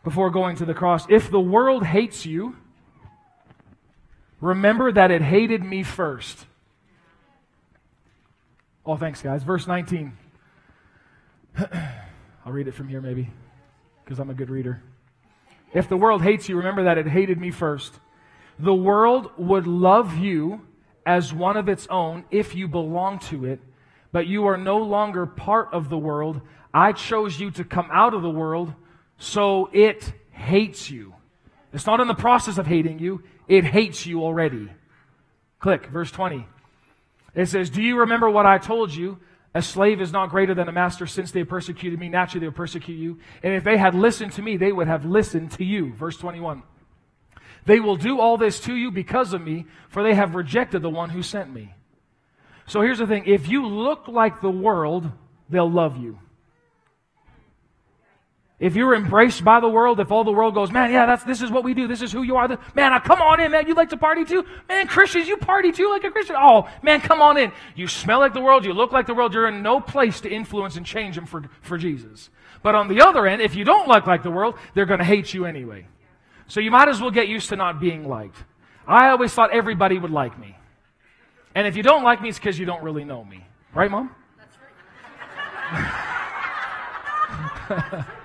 [0.03, 1.07] before going to the cross.
[1.09, 2.55] If the world hates you,
[4.42, 6.46] remember that it hated me first.
[8.87, 9.42] Oh, thanks, guys.
[9.42, 10.12] Verse 19.
[12.44, 13.31] I'll read it from here, maybe,
[14.05, 14.83] because I'm a good reader.
[15.73, 17.99] If the world hates you, remember that it hated me first.
[18.59, 20.66] The world would love you
[21.07, 23.61] as one of its own if you belong to it,
[24.12, 26.40] but you are no longer part of the world.
[26.73, 28.75] I chose you to come out of the world,
[29.18, 31.14] so it hates you.
[31.73, 34.70] It's not in the process of hating you, it hates you already.
[35.59, 36.47] Click, verse 20.
[37.35, 39.18] It says, Do you remember what I told you?
[39.55, 42.09] A slave is not greater than a master since they persecuted me.
[42.09, 43.18] Naturally, they will persecute you.
[43.42, 45.92] And if they had listened to me, they would have listened to you.
[45.92, 46.64] Verse 21.
[47.64, 50.90] They will do all this to you because of me, for they have rejected the
[50.90, 51.73] one who sent me.
[52.66, 55.11] So here's the thing if you look like the world,
[55.49, 56.18] they'll love you.
[58.61, 61.43] If you're embraced by the world, if all the world goes, man, yeah, that's this
[61.43, 61.88] is what we do.
[61.88, 62.47] This is who you are.
[62.75, 63.67] Man, uh, come on in, man.
[63.67, 64.87] You like to party too, man.
[64.87, 66.37] Christians, you party too, like a Christian.
[66.38, 67.51] Oh, man, come on in.
[67.75, 68.64] You smell like the world.
[68.64, 69.35] You look like the world.
[69.35, 72.31] You're in no place to influence and change them for for Jesus.
[72.62, 75.05] But on the other end, if you don't look like the world, they're going to
[75.05, 75.87] hate you anyway.
[76.47, 78.37] So you might as well get used to not being liked.
[78.87, 80.57] I always thought everybody would like me.
[81.55, 83.45] And if you don't like me, it's because you don't really know me.
[83.75, 84.14] Right, Mom?
[84.38, 84.57] That's
[87.71, 88.05] right.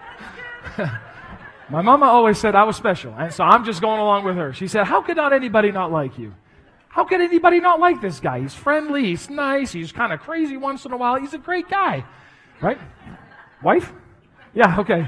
[1.70, 4.54] My mama always said I was special, and so I'm just going along with her.
[4.54, 6.34] She said, How could not anybody not like you?
[6.88, 8.40] How could anybody not like this guy?
[8.40, 11.20] He's friendly, he's nice, he's kind of crazy once in a while.
[11.20, 12.04] He's a great guy.
[12.62, 12.80] Right?
[13.64, 13.94] Wife?
[14.56, 15.08] Yeah, okay.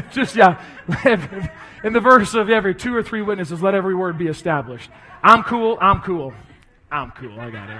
[0.10, 0.60] just, yeah.
[1.84, 4.90] In the verse of every two or three witnesses, let every word be established.
[5.22, 6.32] I'm cool, I'm cool.
[6.90, 7.78] I'm cool, I got it.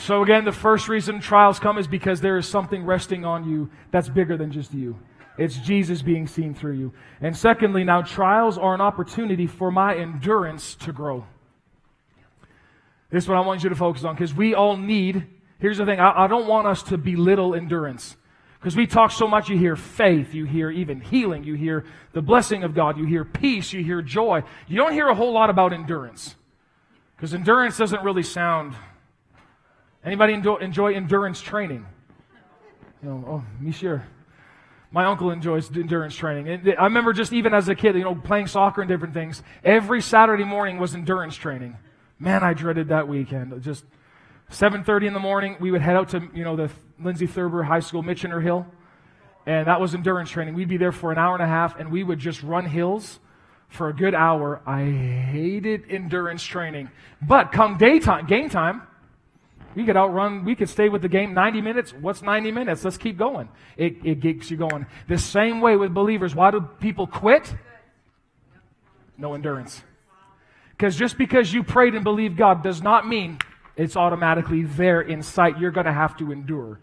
[0.00, 3.68] So, again, the first reason trials come is because there is something resting on you
[3.90, 4.98] that's bigger than just you.
[5.36, 6.94] It's Jesus being seen through you.
[7.20, 11.26] And secondly, now trials are an opportunity for my endurance to grow.
[13.10, 15.26] This is what I want you to focus on because we all need,
[15.58, 18.16] here's the thing, I, I don't want us to belittle endurance.
[18.58, 22.22] Because we talk so much, you hear faith, you hear even healing, you hear the
[22.22, 24.44] blessing of God, you hear peace, you hear joy.
[24.66, 26.36] You don't hear a whole lot about endurance.
[27.16, 28.74] Because endurance doesn't really sound
[30.04, 31.86] Anybody enjoy endurance training?
[33.02, 34.06] You know, oh, me sure.
[34.92, 36.68] My uncle enjoys endurance training.
[36.78, 39.42] I remember just even as a kid, you know, playing soccer and different things.
[39.62, 41.76] Every Saturday morning was endurance training.
[42.18, 43.62] Man, I dreaded that weekend.
[43.62, 43.84] Just
[44.50, 47.80] 7:30 in the morning, we would head out to you know the Lindsay Thurber High
[47.80, 48.66] School, Michener Hill,
[49.46, 50.54] and that was endurance training.
[50.54, 53.20] We'd be there for an hour and a half, and we would just run hills
[53.68, 54.60] for a good hour.
[54.66, 56.90] I hated endurance training,
[57.22, 58.82] but come daytime, game time,
[59.74, 61.92] we could outrun, we could stay with the game 90 minutes.
[61.92, 62.84] What's 90 minutes?
[62.84, 63.48] Let's keep going.
[63.76, 64.86] It, it gets you going.
[65.08, 66.34] The same way with believers.
[66.34, 67.54] Why do people quit?
[69.16, 69.82] No endurance.
[70.70, 73.38] Because just because you prayed and believed God does not mean
[73.76, 75.58] it's automatically there in sight.
[75.58, 76.80] You're going to have to endure.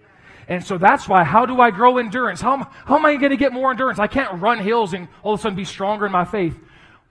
[0.48, 2.40] And so that's why, how do I grow endurance?
[2.40, 4.00] How, how am I going to get more endurance?
[4.00, 6.58] I can't run hills and all of a sudden be stronger in my faith.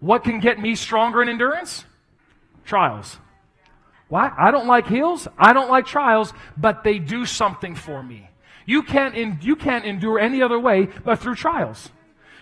[0.00, 1.84] What can get me stronger in endurance?
[2.64, 3.18] Trials.
[4.08, 4.32] Why?
[4.36, 5.26] I don't like hills.
[5.38, 8.30] I don't like trials, but they do something for me.
[8.64, 11.90] You can't, in, you can't endure any other way but through trials.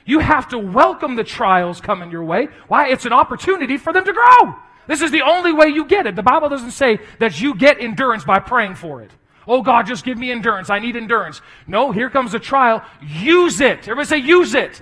[0.06, 2.48] You have to welcome the trials coming your way.
[2.68, 2.88] Why?
[2.88, 4.54] It's an opportunity for them to grow.
[4.86, 6.14] This is the only way you get it.
[6.14, 9.10] The Bible doesn't say that you get endurance by praying for it.
[9.46, 10.70] Oh God, just give me endurance.
[10.70, 11.40] I need endurance.
[11.66, 12.82] No, here comes a trial.
[13.02, 13.80] Use it.
[13.80, 14.80] Everybody say, use it.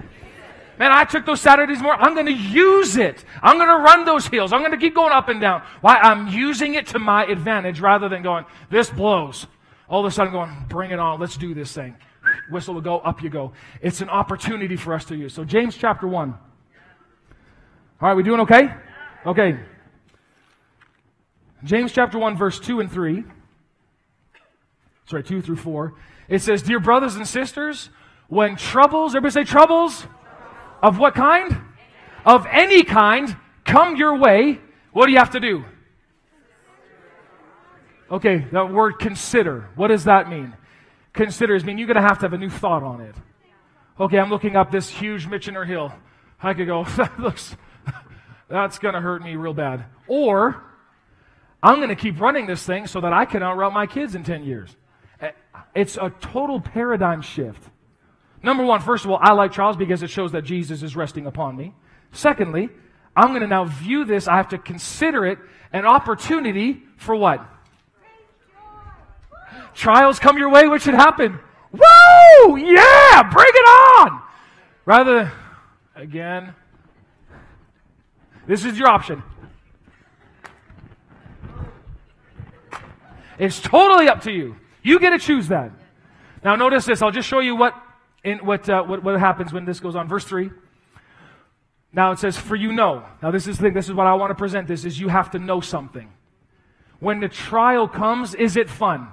[0.82, 1.94] Man, I took those Saturdays more.
[1.94, 3.24] I'm going to use it.
[3.40, 4.52] I'm going to run those hills.
[4.52, 5.62] I'm going to keep going up and down.
[5.80, 5.96] Why?
[5.96, 9.46] I'm using it to my advantage rather than going, this blows.
[9.88, 11.20] All of a sudden going, bring it on.
[11.20, 11.94] Let's do this thing.
[12.50, 13.52] Whistle will go, up you go.
[13.80, 15.32] It's an opportunity for us to use.
[15.32, 16.30] So James chapter 1.
[16.30, 16.38] All
[18.00, 18.74] right, we doing okay?
[19.24, 19.60] Okay.
[21.62, 23.22] James chapter 1, verse 2 and 3.
[25.06, 25.94] Sorry, 2 through 4.
[26.28, 27.88] It says, Dear brothers and sisters,
[28.26, 30.08] when troubles, everybody say troubles
[30.82, 31.56] of what kind?
[32.24, 34.60] Of any kind come your way,
[34.92, 35.64] what do you have to do?
[38.10, 39.70] Okay, that word consider.
[39.74, 40.54] What does that mean?
[41.12, 43.14] Consider is mean you're going to have to have a new thought on it.
[43.98, 45.92] Okay, I'm looking up this huge Michener Hill.
[46.42, 47.56] I could go, that looks,
[48.48, 49.84] that's going to hurt me real bad.
[50.06, 50.62] Or,
[51.62, 54.24] I'm going to keep running this thing so that I can outrun my kids in
[54.24, 54.76] 10 years.
[55.20, 55.30] Eh,
[55.74, 57.62] it's a total paradigm shift.
[58.42, 61.26] Number one, first of all, I like trials because it shows that Jesus is resting
[61.26, 61.74] upon me.
[62.12, 62.68] Secondly,
[63.14, 65.38] I'm going to now view this, I have to consider it
[65.72, 67.46] an opportunity for what?
[69.74, 71.38] Trials come your way, what should happen?
[71.72, 72.56] Woo!
[72.56, 73.22] Yeah!
[73.30, 74.22] Bring it on!
[74.84, 75.32] Rather,
[75.94, 76.54] again,
[78.46, 79.22] this is your option.
[83.38, 84.56] It's totally up to you.
[84.82, 85.70] You get to choose that.
[86.44, 87.02] Now, notice this.
[87.02, 87.74] I'll just show you what
[88.24, 90.08] in what, uh, what, what happens when this goes on.
[90.08, 90.50] Verse 3.
[91.92, 93.04] Now it says, For you know.
[93.22, 95.08] Now this is the thing, this is what I want to present this, is you
[95.08, 96.10] have to know something.
[97.00, 99.08] When the trial comes, is it fun?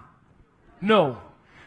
[0.80, 1.20] No.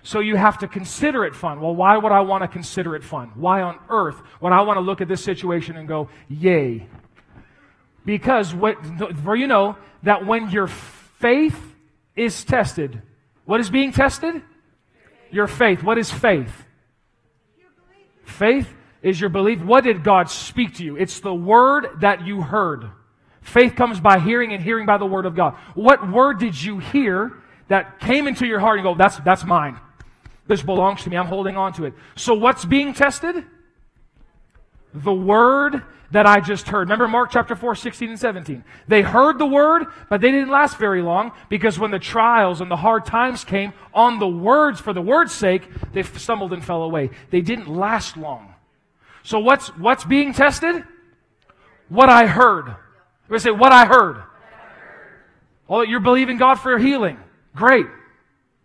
[0.05, 1.61] So you have to consider it fun.
[1.61, 3.33] Well, why would I want to consider it fun?
[3.35, 6.89] Why on earth would I want to look at this situation and go, yay?
[8.05, 8.77] Because what,
[9.23, 11.61] for you know that when your faith
[12.17, 13.01] is tested,
[13.45, 14.43] what is being tested?
[15.31, 15.83] Your faith.
[15.83, 16.65] What is faith?
[18.33, 19.61] Faith is your belief.
[19.63, 20.97] What did God speak to you?
[20.97, 22.91] It's the word that you heard.
[23.43, 25.55] Faith comes by hearing and hearing by the word of God.
[25.75, 29.79] What word did you hear that came into your heart and go, that's, that's mine.
[30.47, 31.17] This belongs to me.
[31.17, 31.95] I'm holding on to it.
[32.15, 33.45] So what's being tested?
[34.95, 36.81] The word that I just heard.
[36.81, 38.65] Remember Mark chapter 4, 16 and 17.
[38.87, 42.71] They heard the word, but they didn't last very long because when the trials and
[42.71, 46.83] the hard times came on the words for the word's sake, they stumbled and fell
[46.83, 47.11] away.
[47.31, 48.55] They didn't last long.
[49.23, 50.85] So what's, what's being tested?
[51.89, 52.77] What I heard.
[53.29, 54.23] We say, what I heard.
[55.69, 57.19] Oh, you're believing God for your healing.
[57.55, 57.87] Great.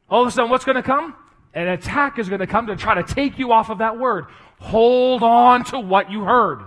[0.10, 1.16] All of a sudden, what's going to come?
[1.54, 4.26] An attack is going to come to try to take you off of that word.
[4.60, 6.60] Hold on to what you heard.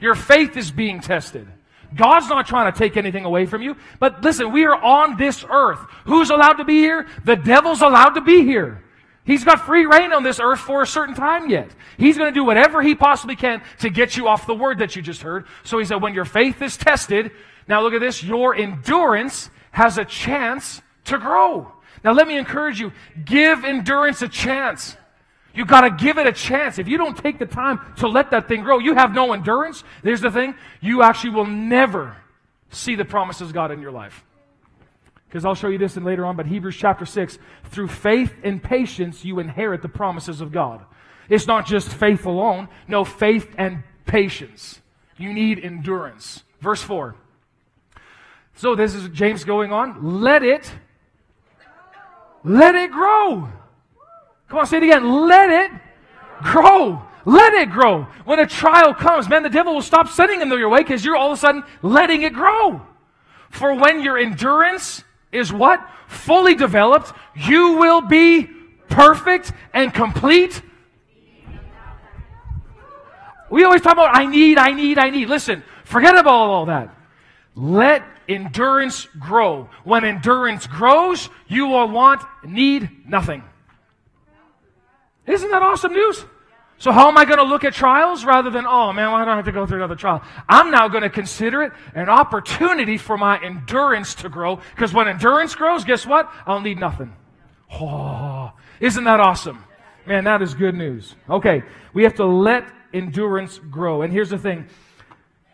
[0.00, 1.48] Your faith is being tested.
[1.94, 3.76] God's not trying to take anything away from you.
[4.00, 5.78] But listen, we are on this earth.
[6.06, 7.06] Who's allowed to be here?
[7.24, 8.82] The devil's allowed to be here.
[9.24, 11.70] He's got free rein on this earth for a certain time yet.
[11.96, 14.96] He's going to do whatever he possibly can to get you off the word that
[14.96, 15.46] you just heard.
[15.62, 17.30] So he said, when your faith is tested,
[17.66, 21.72] now look at this, your endurance has a chance to grow.
[22.02, 22.92] Now let me encourage you,
[23.24, 24.96] give endurance a chance.
[25.54, 26.78] You got to give it a chance.
[26.78, 29.84] If you don't take the time to let that thing grow, you have no endurance.
[30.02, 32.16] There's the thing, you actually will never
[32.70, 34.24] see the promises of God in your life.
[35.28, 38.62] Because I'll show you this in later on, but Hebrews chapter 6, through faith and
[38.62, 40.84] patience, you inherit the promises of God.
[41.28, 44.80] It's not just faith alone, no, faith and patience.
[45.16, 46.42] You need endurance.
[46.60, 47.14] Verse 4.
[48.56, 50.20] So this is James going on.
[50.20, 50.70] Let it,
[52.44, 53.48] let it grow.
[54.48, 55.26] Come on, say it again.
[55.26, 55.70] Let it
[56.42, 57.02] grow.
[57.24, 58.02] Let it grow.
[58.24, 61.16] When a trial comes, man, the devil will stop sending them your way because you're
[61.16, 62.82] all of a sudden letting it grow.
[63.50, 65.86] For when your endurance is what?
[66.06, 68.48] Fully developed, you will be
[68.88, 70.60] perfect and complete.
[73.50, 75.28] We always talk about, I need, I need, I need.
[75.28, 76.94] Listen, forget about all that.
[77.54, 79.68] Let endurance grow.
[79.84, 83.44] When endurance grows, you will want, need nothing.
[85.26, 86.24] Isn't that awesome news?
[86.78, 89.28] So how am I going to look at trials rather than, oh man, why don't
[89.28, 90.22] I have to go through another trial?
[90.48, 94.56] I'm now going to consider it an opportunity for my endurance to grow.
[94.74, 96.30] Because when endurance grows, guess what?
[96.46, 97.14] I'll need nothing.
[97.72, 99.64] Oh, isn't that awesome?
[100.06, 101.14] Man, that is good news.
[101.30, 101.62] Okay,
[101.94, 104.02] we have to let endurance grow.
[104.02, 104.66] And here's the thing.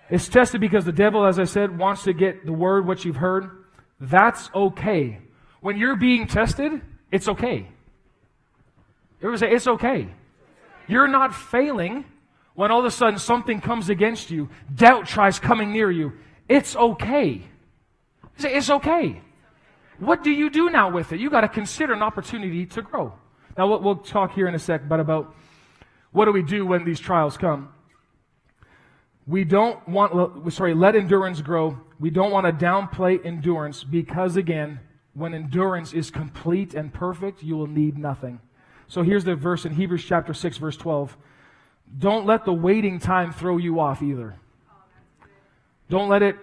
[0.09, 3.16] It's tested because the devil, as I said, wants to get the word, what you've
[3.16, 3.64] heard.
[4.00, 5.18] That's okay.
[5.61, 6.80] When you're being tested,
[7.12, 7.68] it's okay.
[9.22, 10.09] Say, it's okay.
[10.88, 12.04] You're not failing
[12.54, 16.12] when all of a sudden something comes against you, doubt tries coming near you.
[16.48, 17.42] It's okay.
[18.38, 19.20] Say, it's okay.
[19.98, 21.20] What do you do now with it?
[21.20, 23.12] You got to consider an opportunity to grow.
[23.56, 25.35] Now, we'll, we'll talk here in a sec, but about
[26.12, 27.68] what do we do when these trials come?
[29.26, 31.78] We don't want, sorry, let endurance grow.
[32.00, 34.80] We don't want to downplay endurance because, again,
[35.14, 38.40] when endurance is complete and perfect, you will need nothing.
[38.90, 41.16] So here's the verse in Hebrews chapter 6, verse 12.
[41.96, 44.35] Don't let the waiting time throw you off either.
[45.88, 46.37] Don't let it,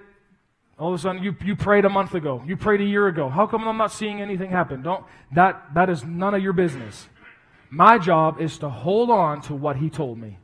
[0.79, 2.41] all of a sudden, you, you prayed a month ago.
[2.45, 3.27] You prayed a year ago.
[3.27, 4.81] How come I'm not seeing anything happen?
[4.81, 7.07] Don't, that, that is none of your business.
[7.69, 10.37] My job is to hold on to what he told me.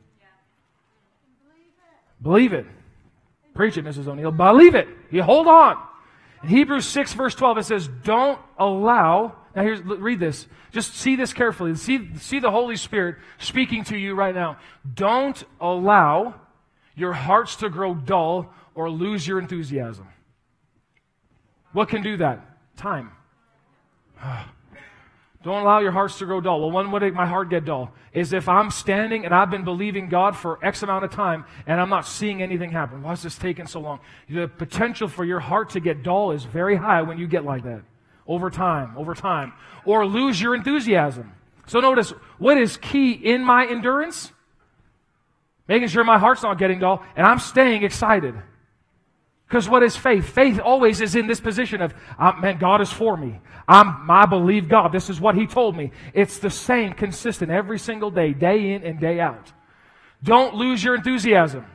[2.20, 2.66] Believe it.
[3.54, 4.08] Preach it, Mrs.
[4.08, 4.30] O'Neill.
[4.30, 4.88] Believe it.
[5.10, 5.78] You hold on.
[6.42, 10.46] In Hebrews 6, verse 12, it says, Don't allow now, here's, read this.
[10.72, 11.74] Just see this carefully.
[11.76, 14.58] See, see the Holy Spirit speaking to you right now.
[14.94, 16.34] Don't allow
[16.96, 20.08] your hearts to grow dull or lose your enthusiasm.
[21.72, 22.40] What can do that?
[22.76, 23.12] Time.
[25.44, 26.60] Don't allow your hearts to grow dull.
[26.60, 27.92] Well, when would my heart get dull?
[28.12, 31.80] Is if I'm standing and I've been believing God for X amount of time and
[31.80, 33.02] I'm not seeing anything happen.
[33.02, 34.00] Why is this taking so long?
[34.28, 37.62] The potential for your heart to get dull is very high when you get like
[37.64, 37.82] that
[38.26, 39.52] over time, over time,
[39.84, 41.32] or lose your enthusiasm.
[41.66, 44.32] So notice, what is key in my endurance?
[45.66, 48.34] Making sure my heart's not getting dull and I'm staying excited.
[49.48, 50.28] Because what is faith?
[50.28, 53.40] Faith always is in this position of, uh, man, God is for me.
[53.68, 54.92] I'm, I believe God.
[54.92, 55.92] This is what He told me.
[56.12, 59.52] It's the same, consistent every single day, day in and day out.
[60.22, 61.66] Don't lose your enthusiasm.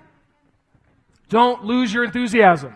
[1.29, 2.75] Don't lose your enthusiasm.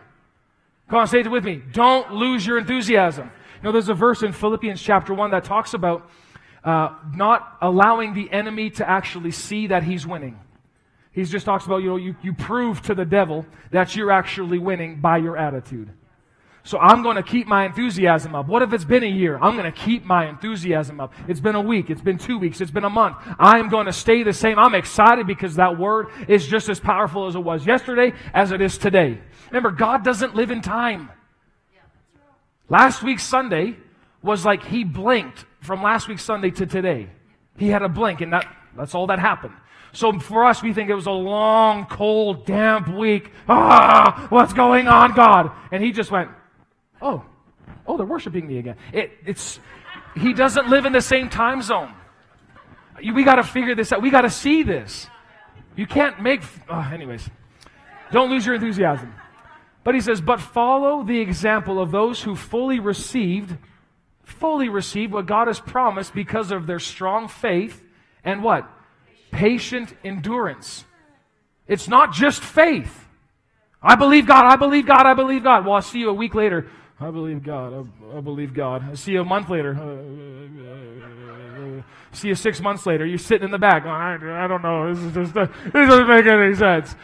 [0.90, 1.62] Come on, say it with me.
[1.72, 3.32] Don't lose your enthusiasm
[3.64, 6.10] know, there's a verse in Philippians chapter 1 that talks about
[6.64, 10.40] uh, not allowing the enemy to actually see that he's winning.
[11.12, 14.58] He just talks about, you know, you, you prove to the devil that you're actually
[14.58, 15.90] winning by your attitude.
[16.66, 18.48] So I'm going to keep my enthusiasm up.
[18.48, 19.38] What if it's been a year?
[19.38, 21.14] I'm going to keep my enthusiasm up.
[21.28, 21.90] It's been a week.
[21.90, 22.62] It's been two weeks.
[22.62, 23.18] It's been a month.
[23.38, 24.58] I'm going to stay the same.
[24.58, 28.62] I'm excited because that word is just as powerful as it was yesterday as it
[28.62, 29.20] is today.
[29.52, 31.10] Remember, God doesn't live in time.
[32.74, 33.78] Last week's Sunday
[34.24, 37.08] was like he blinked from last week's Sunday to today.
[37.56, 39.54] He had a blink and that, that's all that happened.
[39.92, 43.32] So for us, we think it was a long, cold, damp week.
[43.48, 45.52] Ah, what's going on, God?
[45.72, 46.32] And he just went,
[47.00, 47.24] oh,
[47.86, 48.78] oh, they're worshiping me again.
[48.92, 49.60] It, it's,
[50.16, 51.94] he doesn't live in the same time zone.
[52.98, 54.02] We got to figure this out.
[54.02, 55.06] We got to see this.
[55.76, 57.30] You can't make, uh, anyways,
[58.12, 59.14] don't lose your enthusiasm.
[59.84, 63.58] But he says, but follow the example of those who fully received,
[64.24, 67.84] fully received what God has promised because of their strong faith
[68.24, 68.70] and what?
[69.32, 70.86] Patient endurance.
[71.68, 73.08] It's not just faith.
[73.82, 75.66] I believe God, I believe God, I believe God.
[75.66, 76.68] Well, I'll see you a week later.
[77.00, 77.74] I believe God.
[77.74, 78.90] I, I believe God.
[78.90, 79.74] I see you a month later.
[82.14, 83.06] See you six months later.
[83.06, 83.86] You're sitting in the back.
[83.86, 84.94] I, I don't know.
[84.94, 86.96] This, is just, this doesn't make any sense.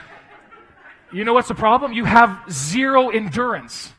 [1.11, 1.93] You know what's the problem?
[1.93, 3.93] You have zero endurance.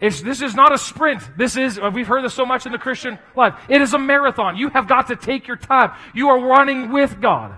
[0.00, 1.22] It's, this is not a sprint.
[1.38, 3.54] This is, uh, we've heard this so much in the Christian life.
[3.68, 4.56] It is a marathon.
[4.56, 5.92] You have got to take your time.
[6.12, 7.54] You are running with God,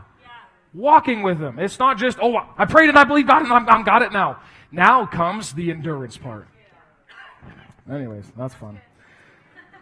[0.75, 1.59] walking with Him.
[1.59, 4.13] It's not just, oh, I prayed and I believe God and I'm, I'm got it
[4.13, 4.41] now.
[4.71, 6.47] Now comes the endurance part.
[7.91, 8.79] Anyways, that's fun.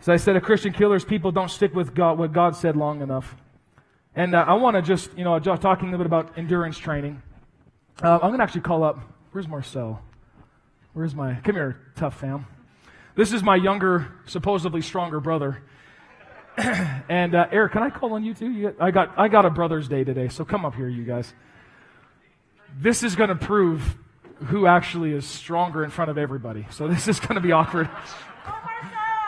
[0.00, 3.02] So I said, a Christian killers, people don't stick with God, what God said long
[3.02, 3.36] enough.
[4.14, 7.22] And uh, I want to just, you know, talking a little bit about endurance training.
[8.00, 9.00] Uh, I'm going to actually call up,
[9.32, 10.00] where's Marcel?
[10.92, 12.46] Where's my, come here, tough fam.
[13.14, 15.62] This is my younger, supposedly stronger brother.
[16.56, 18.50] and uh, Eric, can I call on you too?
[18.50, 21.32] You, I got, I got a brother's day today, so come up here, you guys.
[22.78, 23.96] This is going to prove
[24.46, 26.66] who actually is stronger in front of everybody.
[26.70, 27.88] So this is going to be awkward.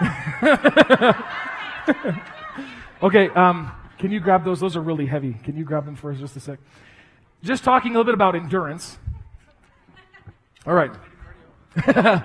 [3.02, 4.60] okay, um, can you grab those?
[4.60, 5.34] Those are really heavy.
[5.44, 6.58] Can you grab them for us just a sec?
[7.44, 8.96] Just talking a little bit about endurance.
[10.66, 10.90] All right.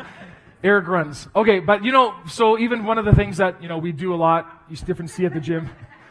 [0.63, 1.27] Eric runs.
[1.35, 4.13] Okay, but you know, so even one of the things that, you know, we do
[4.13, 5.69] a lot, you different see at the gym,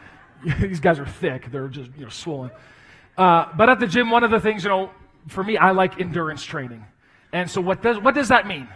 [0.59, 1.51] these guys are thick.
[1.51, 2.51] They're just, you know, swollen.
[3.17, 4.91] Uh, but at the gym, one of the things, you know,
[5.27, 6.85] for me, I like endurance training.
[7.33, 8.67] And so what does, what does that mean?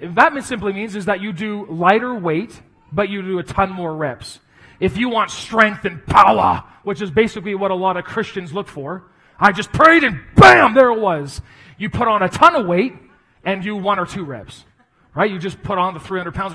[0.00, 2.58] That simply means is that you do lighter weight,
[2.90, 4.40] but you do a ton more reps.
[4.80, 8.66] If you want strength and power, which is basically what a lot of Christians look
[8.66, 9.04] for,
[9.38, 11.40] I just prayed and bam, there it was.
[11.78, 12.94] You put on a ton of weight
[13.44, 14.64] and do one or two reps.
[15.14, 15.30] Right?
[15.30, 16.54] You just put on the 300 pounds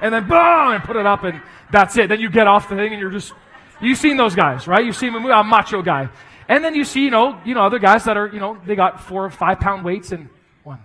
[0.00, 1.40] and then boom, and put it up and
[1.72, 2.08] that's it.
[2.08, 3.32] Then you get off the thing and you're just,
[3.80, 4.84] you've seen those guys, right?
[4.84, 6.08] You've seen them, a macho guy.
[6.48, 8.76] And then you see, you know, you know, other guys that are, you know, they
[8.76, 10.28] got four or five pound weights and
[10.62, 10.78] one,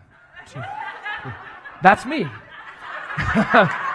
[0.47, 0.61] two,
[1.21, 1.33] three.
[1.83, 2.25] That's me.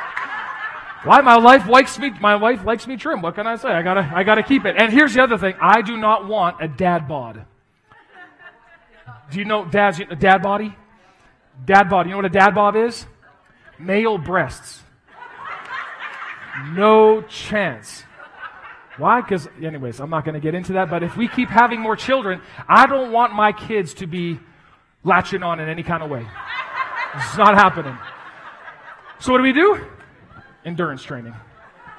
[1.05, 2.11] Why my wife likes me?
[2.21, 3.21] My wife likes me trim.
[3.21, 3.69] What can I say?
[3.69, 4.77] I gotta, I gotta keep it.
[4.79, 7.45] And here's the other thing: I do not want a dad bod.
[9.31, 10.75] Do you know dad's a dad body?
[11.65, 12.07] Dad bod.
[12.07, 13.07] You know what a dad bod is?
[13.79, 14.83] Male breasts.
[16.73, 18.05] No chance.
[18.97, 19.21] Why?
[19.21, 20.89] Because, anyways, I'm not going to get into that.
[20.89, 24.39] But if we keep having more children, I don't want my kids to be
[25.03, 26.25] latching on in any kind of way.
[27.17, 27.97] It's not happening.
[29.19, 29.85] So, what do we do?
[30.65, 31.35] Endurance training.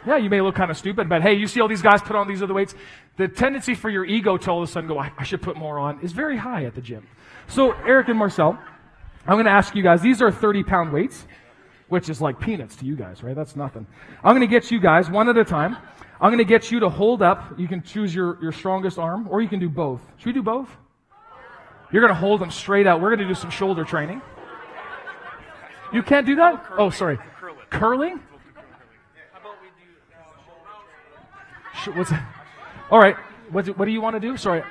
[0.06, 2.16] Yeah, you may look kind of stupid, but hey, you see all these guys put
[2.16, 2.76] on these other weights.
[3.18, 5.58] The tendency for your ego to all of a sudden go, I, I should put
[5.58, 7.08] more on, is very high at the gym.
[7.48, 8.58] So, Eric and Marcel,
[9.26, 11.26] I'm going to ask you guys, these are 30 pound weights,
[11.90, 13.36] which is like peanuts to you guys, right?
[13.36, 13.88] That's nothing.
[14.24, 15.78] I'm going to get you guys one at a time.
[16.22, 17.58] I'm going to get you to hold up.
[17.60, 20.02] You can choose your, your strongest arm, or you can do both.
[20.18, 20.70] Should we do both?
[21.92, 23.02] You're going to hold them straight out.
[23.02, 24.22] We're going to do some shoulder training.
[25.94, 26.66] You can't do that?
[26.78, 27.18] Oh, sorry.
[27.70, 28.20] Curling?
[31.94, 32.12] What's?
[32.90, 33.16] All right.
[33.52, 34.38] What do, what do you want to do?
[34.38, 34.64] Sorry.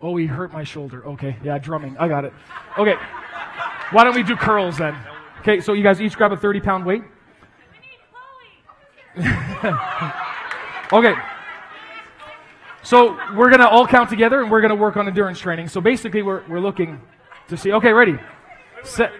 [0.00, 1.06] Oh, he hurt my shoulder.
[1.06, 1.36] Okay.
[1.42, 1.96] Yeah, drumming.
[1.98, 2.32] I got it.
[2.78, 2.94] Okay.
[3.90, 4.96] Why don't we do curls then?
[5.40, 7.02] Okay, so you guys each grab a 30 pound weight.
[10.92, 11.14] okay.
[12.82, 15.68] So we're going to all count together and we're going to work on endurance training.
[15.68, 17.00] So basically, we're, we're looking
[17.48, 17.72] to see.
[17.72, 18.18] Okay, ready?
[18.82, 19.12] Set.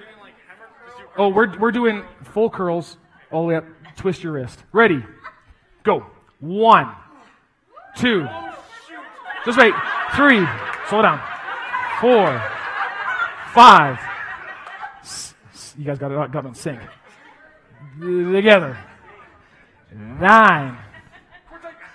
[1.16, 2.98] Oh, we're, we're doing full curls
[3.30, 3.64] all the way up.
[3.96, 4.64] Twist your wrist.
[4.72, 5.02] Ready?
[5.82, 6.06] Go.
[6.44, 6.94] One,
[7.96, 8.26] two.
[9.44, 9.74] Just wait.
[10.14, 10.46] Three.
[10.88, 11.20] Slow down.
[12.00, 12.42] Four.
[13.52, 13.98] Five.
[15.76, 16.80] You guys got it, got it in sync.
[18.00, 18.76] Together
[19.94, 20.76] nine,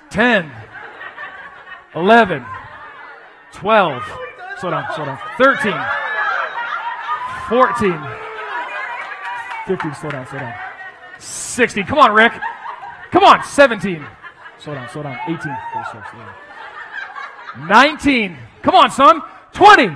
[0.10, 0.52] ten,
[1.96, 2.46] 11,
[3.54, 4.04] 12,
[4.60, 5.74] slow down, slow down, 13,
[7.50, 7.92] 14,
[9.68, 10.54] 15, slow down, slow down,
[11.20, 12.34] 16, come on, Rick,
[13.12, 14.06] come on, 17,
[14.60, 16.36] slow down, slow down, 18, slow, slow, slow down.
[17.68, 19.22] 19, come on, son,
[19.54, 19.88] 20,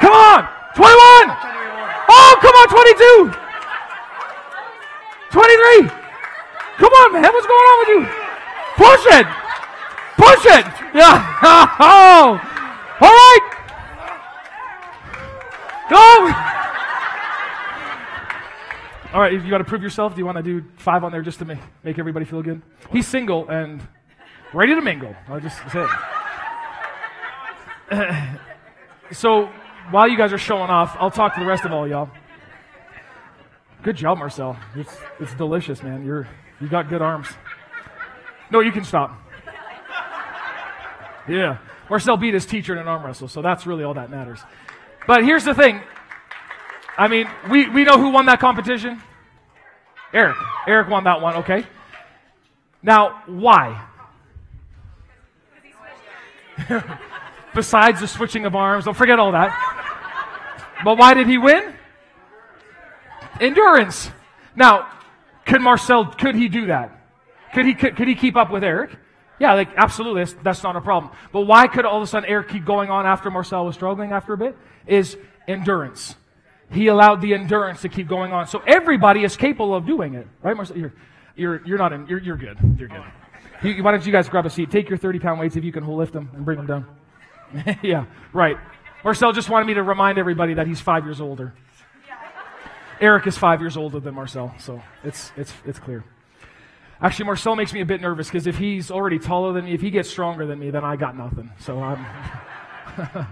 [0.00, 0.94] come on, 21,
[2.08, 3.34] oh, come on, 22,
[5.30, 5.88] 23,
[6.78, 8.06] come on, man, what's going on with you?
[8.76, 9.26] Push it,
[10.16, 11.18] push it, yeah,
[11.80, 12.40] oh,
[13.00, 13.50] all right,
[15.90, 16.59] go.
[19.12, 20.14] All right, you got to prove yourself.
[20.14, 22.62] Do you want to do five on there just to make, make everybody feel good?
[22.92, 23.82] He's single and
[24.54, 25.16] ready to mingle.
[25.28, 25.84] I'll just say
[29.12, 29.46] so
[29.90, 32.08] while you guys are showing off, I'll talk to the rest of all y'all.
[33.82, 34.56] Good job, Marcel.
[34.76, 36.04] It's, it's delicious, man.
[36.06, 36.28] You're,
[36.60, 37.26] you got good arms.
[38.52, 39.20] No, you can stop.
[41.28, 41.58] Yeah.
[41.88, 44.38] Marcel beat his teacher in an arm wrestle, so that's really all that matters.
[45.08, 45.80] But here's the thing.
[47.00, 49.00] I mean, we, we know who won that competition?
[50.12, 50.36] Eric.
[50.66, 51.64] Eric won that one, okay?
[52.82, 53.86] Now, why?
[57.54, 59.56] Besides the switching of arms, don't forget all that.
[60.84, 61.72] But why did he win?
[63.40, 64.10] Endurance.
[64.54, 64.92] Now,
[65.46, 66.90] could Marcel, could he do that?
[67.54, 68.90] Could he, could, could he keep up with Eric?
[69.38, 71.14] Yeah, like, absolutely, that's, that's not a problem.
[71.32, 74.12] But why could all of a sudden Eric keep going on after Marcel was struggling
[74.12, 74.54] after a bit?
[74.86, 75.16] Is
[75.48, 76.14] endurance.
[76.72, 78.46] He allowed the endurance to keep going on.
[78.46, 80.76] So everybody is capable of doing it, right, Marcel?
[80.76, 80.92] You're,
[81.34, 82.58] you're, you're not in, you're, you're good.
[82.78, 83.02] You're good.
[83.62, 84.70] You, why don't you guys grab a seat?
[84.70, 87.78] Take your 30 pound weights if you can lift them and bring them down.
[87.82, 88.56] yeah, right.
[89.04, 91.54] Marcel just wanted me to remind everybody that he's five years older.
[93.00, 96.04] Eric is five years older than Marcel, so it's, it's, it's clear.
[97.02, 99.80] Actually, Marcel makes me a bit nervous because if he's already taller than me, if
[99.80, 101.50] he gets stronger than me, then I got nothing.
[101.58, 102.06] So I'm.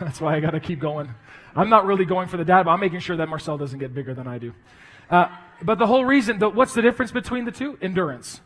[0.00, 1.08] that's why I got to keep going.
[1.56, 3.94] I'm not really going for the dad, but I'm making sure that Marcel doesn't get
[3.94, 4.52] bigger than I do.
[5.10, 5.28] Uh,
[5.62, 7.78] but the whole reason, the, what's the difference between the two?
[7.80, 8.40] Endurance.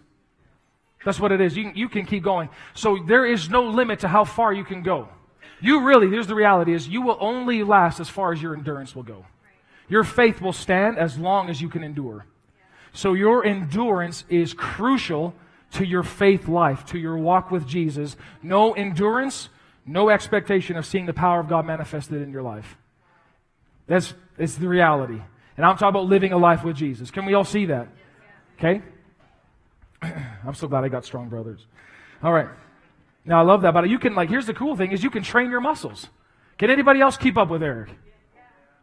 [1.05, 1.57] That's what it is.
[1.57, 2.51] You, you can keep going.
[2.75, 5.09] So there is no limit to how far you can go.
[5.61, 8.95] You really, here's the reality is you will only last as far as your endurance
[8.95, 9.27] will go.
[9.89, 12.27] Your faith will stand as long as you can endure.
[12.93, 15.35] So your endurance is crucial
[15.73, 18.17] to your faith life, to your walk with Jesus.
[18.43, 19.49] No endurance,
[19.87, 22.77] no expectation of seeing the power of God manifested in your life.
[23.91, 25.21] That's, that's the reality.
[25.57, 27.11] And I'm talking about living a life with Jesus.
[27.11, 27.89] Can we all see that?
[28.57, 28.83] Okay?
[30.03, 31.67] I'm so glad I got strong brothers.
[32.23, 32.47] All right.
[33.25, 35.25] Now I love that, but you can like here's the cool thing is you can
[35.25, 36.07] train your muscles.
[36.57, 37.91] Can anybody else keep up with Eric?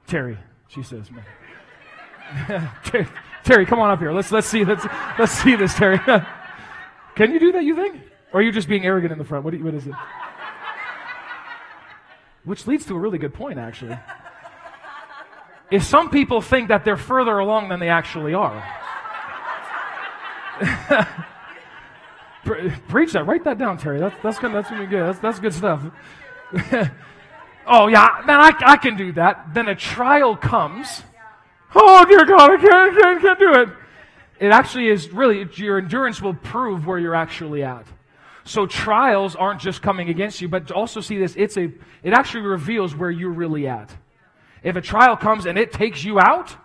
[0.07, 0.37] Terry,
[0.67, 1.09] she says,
[2.49, 2.69] man.
[3.45, 4.11] Terry, come on up here.
[4.11, 4.85] Let's let's see let's
[5.17, 5.99] let's see this, Terry.
[7.15, 7.63] Can you do that?
[7.63, 8.01] You think?
[8.33, 9.45] Or are you just being arrogant in the front?
[9.45, 9.93] What, you, what is it?
[12.43, 13.97] Which leads to a really good point, actually.
[15.69, 18.63] Is some people think that they're further along than they actually are.
[22.87, 23.25] Preach that.
[23.25, 23.99] Write that down, Terry.
[23.99, 25.03] That's that's gonna that's gonna be good.
[25.03, 25.81] That's that's good stuff.
[27.67, 29.53] oh yeah, man, I, I can do that.
[29.53, 31.03] Then a trial comes
[31.75, 33.69] Oh, dear God, I can't, can't, can't do it.
[34.39, 37.85] It actually is really, your endurance will prove where you're actually at.
[38.45, 41.71] So trials aren't just coming against you, but also see this, it's a,
[42.03, 43.95] it actually reveals where you're really at.
[44.63, 46.55] If a trial comes and it takes you out,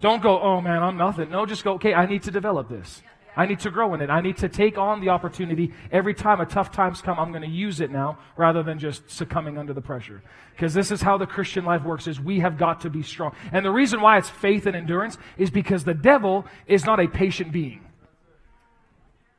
[0.00, 1.30] don't go, oh man, I'm nothing.
[1.30, 3.02] No, just go, okay, I need to develop this.
[3.38, 4.08] I need to grow in it.
[4.08, 5.74] I need to take on the opportunity.
[5.92, 9.10] Every time a tough times come, I'm going to use it now rather than just
[9.10, 10.22] succumbing under the pressure.
[10.52, 13.36] Because this is how the Christian life works is we have got to be strong.
[13.52, 17.08] And the reason why it's faith and endurance is because the devil is not a
[17.08, 17.84] patient being.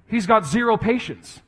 [0.07, 1.41] He's got zero patience.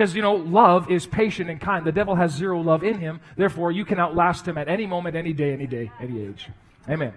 [0.00, 1.84] Because, you know, love is patient and kind.
[1.84, 3.20] The devil has zero love in him.
[3.36, 6.48] Therefore, you can outlast him at any moment, any day, any day, any age.
[6.88, 7.12] Amen.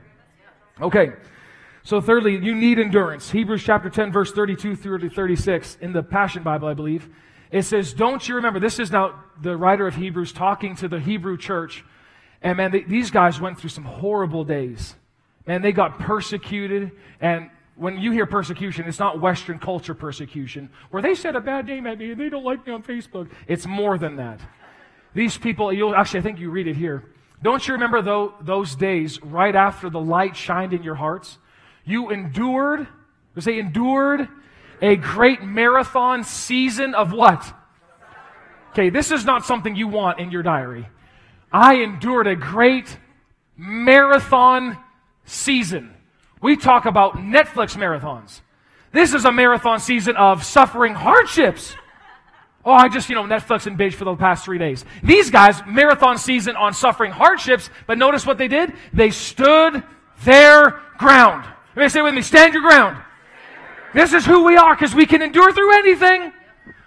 [0.81, 1.13] Okay.
[1.83, 3.31] So, thirdly, you need endurance.
[3.31, 7.07] Hebrews chapter 10, verse 32 through 36 in the Passion Bible, I believe.
[7.51, 8.59] It says, Don't you remember?
[8.59, 11.85] This is now the writer of Hebrews talking to the Hebrew church.
[12.41, 14.93] And man, they, these guys went through some horrible days.
[15.47, 16.91] Man, they got persecuted.
[17.21, 21.65] And when you hear persecution, it's not Western culture persecution, where they said a bad
[21.65, 23.29] name at me and they don't like me on Facebook.
[23.47, 24.39] It's more than that.
[25.13, 27.11] These people, you'll actually, I think you read it here.
[27.41, 31.37] Don't you remember though, those days right after the light shined in your hearts?
[31.83, 32.87] You endured,
[33.39, 34.27] say endured
[34.81, 37.53] a great marathon season of what?
[38.71, 40.87] Okay, this is not something you want in your diary.
[41.51, 42.97] I endured a great
[43.55, 44.77] marathon
[45.25, 45.93] season.
[46.43, 48.41] We talk about Netflix marathons.
[48.91, 51.73] This is a marathon season of suffering hardships.
[52.65, 54.83] Oh, I just, you know, Netflix and binge for the past three days.
[55.01, 58.73] These guys, marathon season on suffering hardships, but notice what they did?
[58.91, 59.83] They stood
[60.25, 61.45] their ground.
[61.71, 63.01] Everybody say with me, stand your ground.
[63.93, 66.33] This is who we are because we can endure through anything.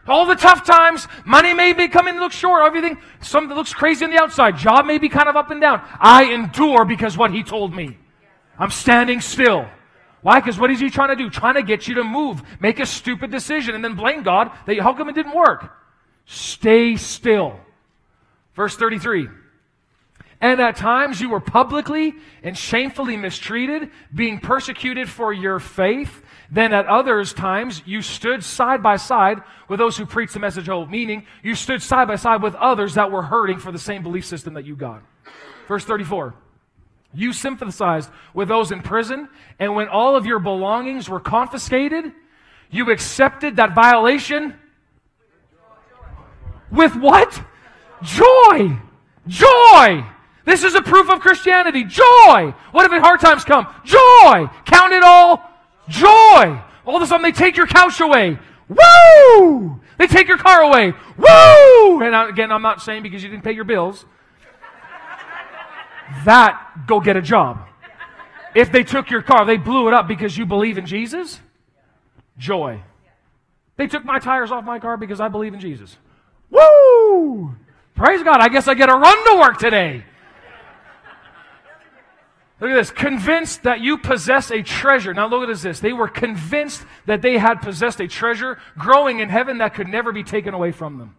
[0.07, 4.11] All the tough times, money may be coming look short, everything, something looks crazy on
[4.11, 5.81] the outside, job may be kind of up and down.
[5.99, 7.97] I endure because what he told me.
[8.59, 9.69] I'm standing still.
[10.23, 10.41] Why?
[10.41, 11.31] Because what is he trying to do?
[11.31, 14.79] Trying to get you to move, make a stupid decision, and then blame God that
[14.81, 15.73] how come it didn't work?
[16.25, 17.61] Stay still.
[18.55, 19.29] Verse 33.
[20.41, 26.23] And at times you were publicly and shamefully mistreated, being persecuted for your faith.
[26.51, 29.39] Then at others times you stood side by side
[29.69, 32.55] with those who preached the message of hope, meaning you stood side by side with
[32.57, 35.03] others that were hurting for the same belief system that you got.
[35.69, 36.35] Verse 34.
[37.15, 39.29] You sympathized with those in prison,
[39.59, 42.13] and when all of your belongings were confiscated,
[42.71, 44.55] you accepted that violation
[46.71, 47.43] with what?
[48.03, 48.79] Joy.
[49.27, 50.05] Joy.
[50.45, 51.85] This is a proof of Christianity.
[51.85, 52.55] Joy.
[52.73, 53.67] What if hard times come?
[53.85, 54.49] Joy.
[54.65, 55.43] Count it all
[55.89, 56.61] joy.
[56.85, 58.39] All of a sudden they take your couch away.
[58.69, 59.81] Woo!
[59.99, 60.93] They take your car away.
[61.17, 62.03] Woo!
[62.03, 64.05] And again, I'm not saying because you didn't pay your bills.
[66.25, 67.67] That, go get a job.
[68.55, 71.41] If they took your car, they blew it up because you believe in Jesus,
[72.39, 72.83] joy.
[73.77, 75.97] They took my tires off my car because I believe in Jesus.
[76.51, 77.55] Woo!
[77.95, 78.41] Praise God.
[78.41, 80.05] I guess I get a run to work today.
[82.61, 82.91] Look at this.
[82.91, 85.13] Convinced that you possess a treasure.
[85.13, 85.81] Now look at this.
[85.81, 90.13] They were convinced that they had possessed a treasure growing in heaven that could never
[90.13, 91.15] be taken away from them.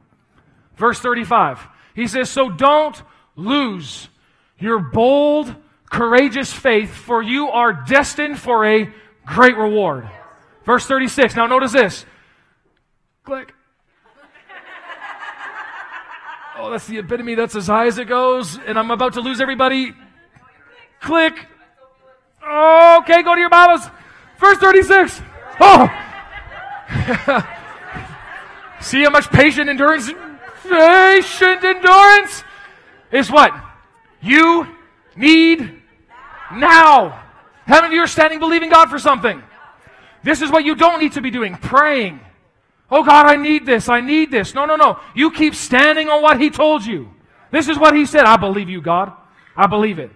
[0.75, 1.59] Verse 35.
[1.93, 2.99] He says, So don't
[3.35, 4.09] lose
[4.59, 5.55] your bold,
[5.89, 8.89] courageous faith, for you are destined for a
[9.25, 10.09] great reward.
[10.65, 11.35] Verse 36.
[11.35, 12.05] Now notice this.
[13.23, 13.53] Click.
[16.59, 17.35] Oh, that's the epitome.
[17.35, 18.57] That's as high as it goes.
[18.57, 19.93] And I'm about to lose everybody.
[21.01, 21.33] Click.
[22.41, 23.87] Okay, go to your Bibles.
[24.39, 25.21] Verse 36.
[25.59, 25.87] Oh.
[28.81, 30.11] See how much patient endurance,
[30.63, 32.43] patient endurance
[33.11, 33.53] is what?
[34.21, 34.67] You
[35.15, 35.81] need
[36.53, 37.23] now.
[37.65, 39.41] How many of you are standing believing God for something?
[40.23, 42.19] This is what you don't need to be doing praying.
[42.89, 43.89] Oh God, I need this.
[43.89, 44.53] I need this.
[44.53, 44.99] No, no, no.
[45.13, 47.09] You keep standing on what He told you.
[47.51, 48.23] This is what He said.
[48.23, 49.11] I believe you, God.
[49.55, 50.11] I believe it.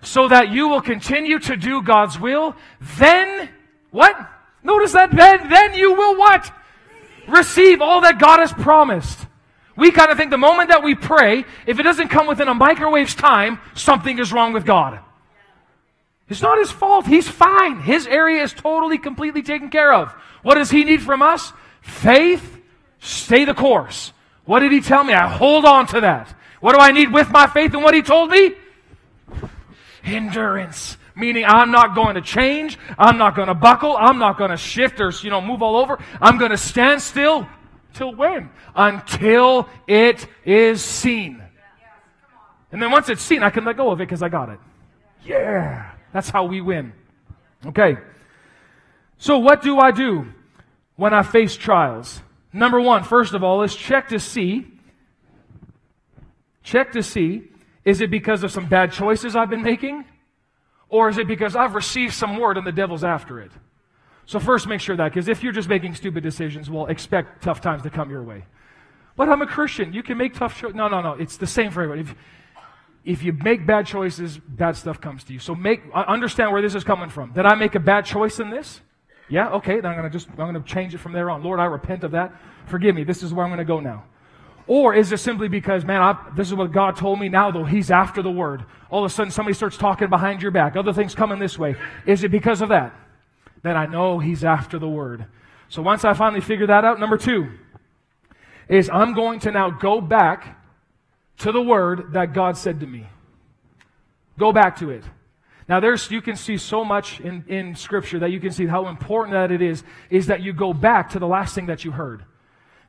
[0.00, 2.54] So that you will continue to do God's will.
[2.98, 3.48] Then,
[3.90, 4.16] what?
[4.62, 6.50] Notice that then, then you will what?
[7.28, 9.26] Receive all that God has promised.
[9.78, 12.54] We kind of think the moment that we pray, if it doesn't come within a
[12.54, 14.98] microwave's time, something is wrong with God.
[16.28, 17.06] It's not his fault.
[17.06, 17.80] He's fine.
[17.80, 20.10] His area is totally, completely taken care of.
[20.42, 21.52] What does he need from us?
[21.80, 22.58] Faith,
[22.98, 24.12] stay the course.
[24.44, 25.14] What did he tell me?
[25.14, 26.34] I hold on to that.
[26.60, 28.54] What do I need with my faith and what he told me?
[30.02, 30.96] Endurance.
[31.14, 32.80] Meaning I'm not going to change.
[32.98, 33.96] I'm not going to buckle.
[33.96, 36.00] I'm not going to shift or, you know, move all over.
[36.20, 37.46] I'm going to stand still
[37.94, 38.50] Till when?
[38.74, 41.42] Until it is seen.
[42.70, 44.58] And then once it's seen, I can let go of it because I got it.
[45.24, 45.90] Yeah.
[46.12, 46.92] That's how we win.
[47.66, 47.96] Okay.
[49.18, 50.26] So what do I do
[50.96, 52.20] when I face trials?
[52.52, 54.66] Number one, first of all, is check to see.
[56.62, 57.44] Check to see,
[57.84, 60.04] is it because of some bad choices I've been making?
[60.90, 63.52] Or is it because I've received some word and the devil's after it?
[64.28, 67.62] So first make sure that, because if you're just making stupid decisions, well, expect tough
[67.62, 68.44] times to come your way.
[69.16, 69.94] But I'm a Christian.
[69.94, 70.76] You can make tough choices.
[70.76, 71.12] No, no, no.
[71.14, 72.02] It's the same for everybody.
[72.02, 72.14] If,
[73.06, 75.38] if you make bad choices, bad stuff comes to you.
[75.38, 77.32] So make, uh, understand where this is coming from.
[77.32, 78.82] Did I make a bad choice in this?
[79.30, 81.42] Yeah, okay, then I'm gonna just, I'm gonna change it from there on.
[81.42, 82.34] Lord, I repent of that.
[82.66, 83.04] Forgive me.
[83.04, 84.04] This is where I'm gonna go now.
[84.66, 87.64] Or is it simply because, man, I, this is what God told me now, though
[87.64, 88.66] He's after the word.
[88.90, 90.76] All of a sudden somebody starts talking behind your back.
[90.76, 91.76] Other things coming this way.
[92.04, 92.94] Is it because of that?
[93.62, 95.26] Then I know he's after the word.
[95.68, 97.48] So once I finally figure that out, number two
[98.68, 100.58] is I'm going to now go back
[101.38, 103.06] to the word that God said to me.
[104.38, 105.04] Go back to it.
[105.68, 108.88] Now there's, you can see so much in, in scripture that you can see how
[108.88, 111.90] important that it is, is that you go back to the last thing that you
[111.92, 112.24] heard.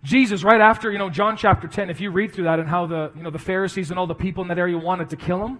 [0.02, 2.86] Jesus, right after, you know, John chapter 10, if you read through that and how
[2.86, 5.46] the, you know, the Pharisees and all the people in that area wanted to kill
[5.46, 5.60] him,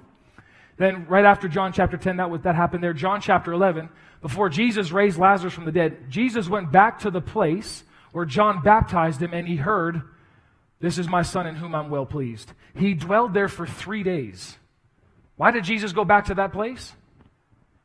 [0.80, 2.94] then right after John chapter 10, that, was, that happened there.
[2.94, 3.90] John chapter 11,
[4.22, 8.62] before Jesus raised Lazarus from the dead, Jesus went back to the place where John
[8.64, 10.02] baptized him and he heard,
[10.80, 12.54] This is my son in whom I'm well pleased.
[12.74, 14.58] He dwelled there for three days.
[15.36, 16.94] Why did Jesus go back to that place?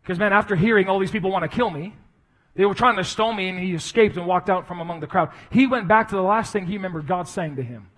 [0.02, 1.94] Because, man, after hearing all these people want to kill me,
[2.54, 5.08] They were trying to stone me, and he escaped and walked out from among the
[5.08, 5.32] crowd.
[5.50, 7.88] He went back to the last thing he remembered God saying to him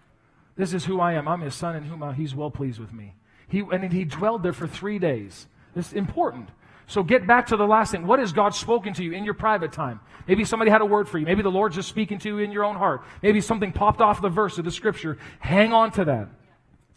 [0.57, 1.29] This is who I am.
[1.29, 3.13] I'm his son, in whom he's well pleased with me.
[3.49, 5.47] He, and he dwelled there for three days.
[5.75, 6.49] It's important.
[6.89, 8.07] So get back to the last thing.
[8.07, 10.01] What has God spoken to you in your private time?
[10.29, 11.27] Maybe somebody had a word for you.
[11.27, 13.03] Maybe the Lord's just speaking to you in your own heart.
[13.23, 15.19] Maybe something popped off the verse of the scripture.
[15.41, 16.29] Hang on to that.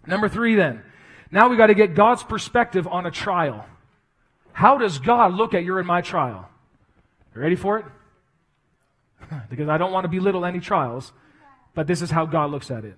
[0.06, 0.84] Number three, then.
[1.32, 3.66] Now we got to get God's perspective on a trial.
[4.52, 6.50] How does God look at your and my trial?
[7.36, 7.86] You ready for it?
[9.50, 11.14] because I don't want to belittle any trials,
[11.74, 12.98] but this is how God looks at it.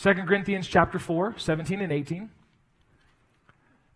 [0.00, 2.30] 2 Corinthians chapter 4, 17 and 18.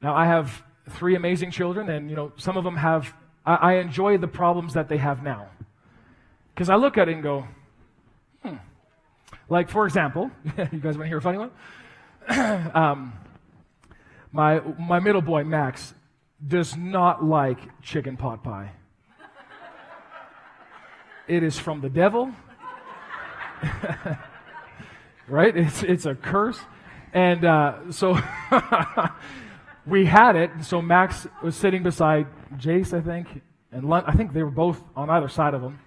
[0.00, 3.14] Now I have three amazing children, and you know, some of them have
[3.48, 5.48] I, I enjoy the problems that they have now.
[6.54, 7.46] Because I look at it and go,
[8.42, 8.56] hmm.
[9.48, 11.50] Like, for example, you guys want to hear a funny one?
[12.74, 13.14] um,
[14.32, 15.94] my, my middle boy, Max,
[16.46, 18.72] does not like chicken pot pie.
[21.26, 22.32] It is from the devil.
[25.28, 25.56] right?
[25.56, 26.58] It's, it's a curse.
[27.12, 28.18] And uh, so
[29.88, 30.50] we had it.
[30.62, 32.26] So Max was sitting beside
[32.56, 35.78] Jace, I think, and Lund, I think they were both on either side of him.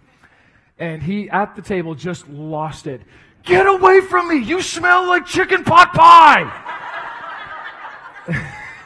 [0.77, 3.01] And he, at the table, just lost it.
[3.43, 4.37] Get away from me!
[4.37, 6.67] You smell like chicken pot pie!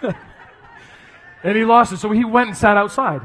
[1.43, 1.97] and he lost it.
[1.97, 3.21] So he went and sat outside.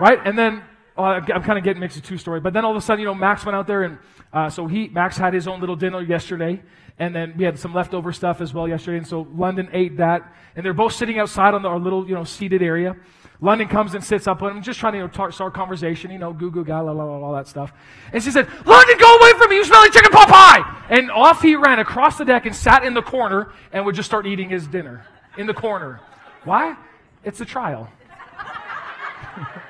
[0.00, 0.18] Right?
[0.24, 0.62] And then
[0.96, 3.00] well, I'm kind of getting mixed with two story, but then all of a sudden,
[3.00, 3.98] you know, Max went out there and
[4.32, 6.62] uh, so he Max had his own little dinner yesterday,
[6.98, 10.32] and then we had some leftover stuff as well yesterday, and so London ate that,
[10.54, 12.96] and they're both sitting outside on the, our little you know seated area.
[13.40, 16.18] London comes and sits up with him, just trying to you know, start conversation, you
[16.18, 17.72] know, goo goo gaga, la, la, all that stuff.
[18.12, 20.86] And she said, London, go away from me, you smell like chicken pot pie!
[20.88, 24.08] And off he ran across the deck and sat in the corner and would just
[24.08, 25.04] start eating his dinner
[25.36, 26.00] in the corner.
[26.44, 26.76] Why?
[27.24, 27.90] It's a trial.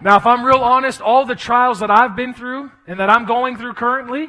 [0.00, 3.24] Now, if I'm real honest, all the trials that I've been through and that I'm
[3.24, 4.28] going through currently,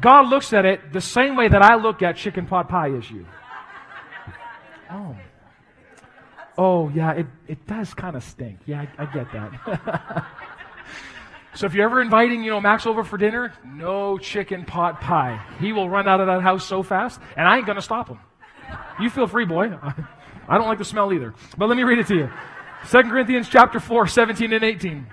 [0.00, 3.24] God looks at it the same way that I look at chicken pot pie issue.
[4.90, 5.16] Oh.
[6.58, 8.60] Oh, yeah, it, it does kind of stink.
[8.66, 10.26] Yeah, I, I get that.
[11.54, 15.44] so if you're ever inviting, you know, Max over for dinner, no chicken pot pie.
[15.60, 18.08] He will run out of that house so fast, and I ain't going to stop
[18.08, 18.18] him.
[19.00, 19.70] You feel free, boy.
[20.48, 21.34] I don't like the smell either.
[21.58, 22.30] But let me read it to you.
[22.90, 25.06] 2 Corinthians chapter 4, 17 and 18.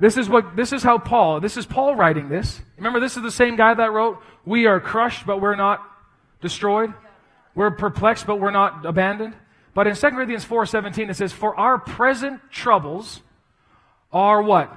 [0.00, 2.60] This is what this is how Paul, this is Paul writing this.
[2.78, 5.82] Remember, this is the same guy that wrote, We are crushed, but we're not
[6.40, 6.94] destroyed.
[7.54, 9.34] We're perplexed, but we're not abandoned.
[9.74, 13.20] But in 2 Corinthians 4:17 it says, For our present troubles
[14.12, 14.74] are what?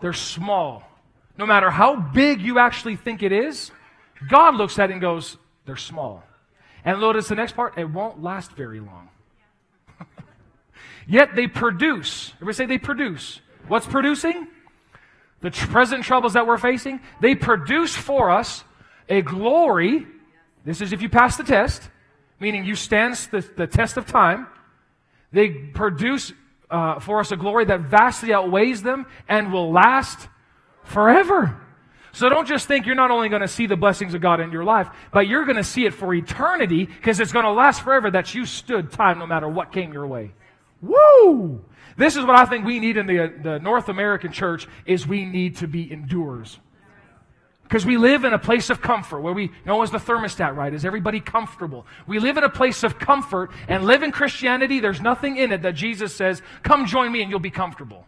[0.00, 0.82] They're small.
[1.36, 3.70] No matter how big you actually think it is,
[4.28, 5.36] God looks at it and goes,
[5.66, 6.24] They're small.
[6.84, 9.10] And notice the next part, it won't last very long.
[11.06, 12.32] Yet they produce.
[12.36, 13.40] Everybody say they produce.
[13.68, 14.48] What's producing?
[15.40, 17.00] The tr- present troubles that we're facing.
[17.20, 18.64] They produce for us
[19.08, 20.06] a glory.
[20.64, 21.88] This is if you pass the test,
[22.40, 24.46] meaning you stand the, the test of time.
[25.32, 26.32] They produce
[26.70, 30.28] uh, for us a glory that vastly outweighs them and will last
[30.84, 31.60] forever.
[32.12, 34.50] So don't just think you're not only going to see the blessings of God in
[34.50, 37.82] your life, but you're going to see it for eternity because it's going to last
[37.82, 40.32] forever that you stood time no matter what came your way.
[40.80, 41.62] Woo!
[41.96, 45.24] This is what I think we need in the, the North American church is we
[45.24, 46.58] need to be endurers.
[47.62, 50.72] Because we live in a place of comfort where we know as the thermostat, right?
[50.72, 51.84] Is everybody comfortable?
[52.06, 54.78] We live in a place of comfort and live in Christianity.
[54.78, 58.06] There's nothing in it that Jesus says, come join me and you'll be comfortable.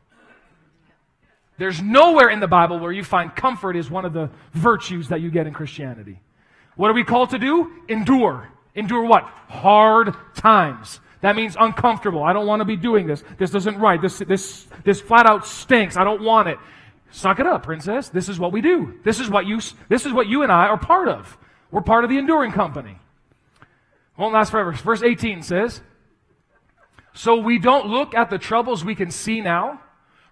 [1.56, 5.20] There's nowhere in the Bible where you find comfort is one of the virtues that
[5.20, 6.20] you get in Christianity.
[6.76, 7.72] What are we called to do?
[7.88, 8.48] Endure.
[8.76, 9.24] Endure what?
[9.48, 11.00] Hard times.
[11.20, 12.22] That means uncomfortable.
[12.22, 13.24] I don't want to be doing this.
[13.38, 14.00] This isn't right.
[14.00, 15.96] This, this, this flat out stinks.
[15.96, 16.58] I don't want it.
[17.10, 18.08] Suck it up, princess.
[18.08, 18.94] This is what we do.
[19.02, 21.38] This is what you, this is what you and I are part of.
[21.70, 22.98] We're part of the enduring company.
[24.16, 24.72] Won't last forever.
[24.72, 25.80] Verse 18 says,
[27.14, 29.80] So we don't look at the troubles we can see now.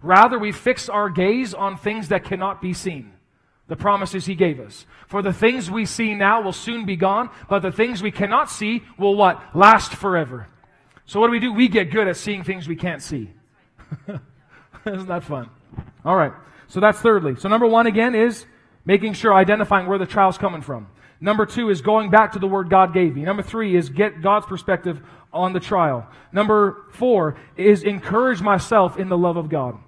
[0.03, 3.13] Rather, we fix our gaze on things that cannot be seen.
[3.69, 4.87] The promises he gave us.
[5.09, 8.51] For the things we see now will soon be gone, but the things we cannot
[8.51, 9.43] see will what?
[9.57, 10.47] Last forever.
[11.07, 11.53] So what do we do?
[11.53, 13.31] We get good at seeing things we can't see.
[14.87, 15.49] Isn't that fun?
[16.05, 16.33] All right.
[16.69, 17.37] So that's thirdly.
[17.37, 18.45] So number one again is
[18.85, 20.89] making sure identifying where the trial's coming from.
[21.21, 23.25] Number two is going back to the word God gave you.
[23.25, 25.01] Number three is get God's perspective
[25.33, 26.07] on the trial.
[26.33, 29.79] Number four is encourage myself in the love of God.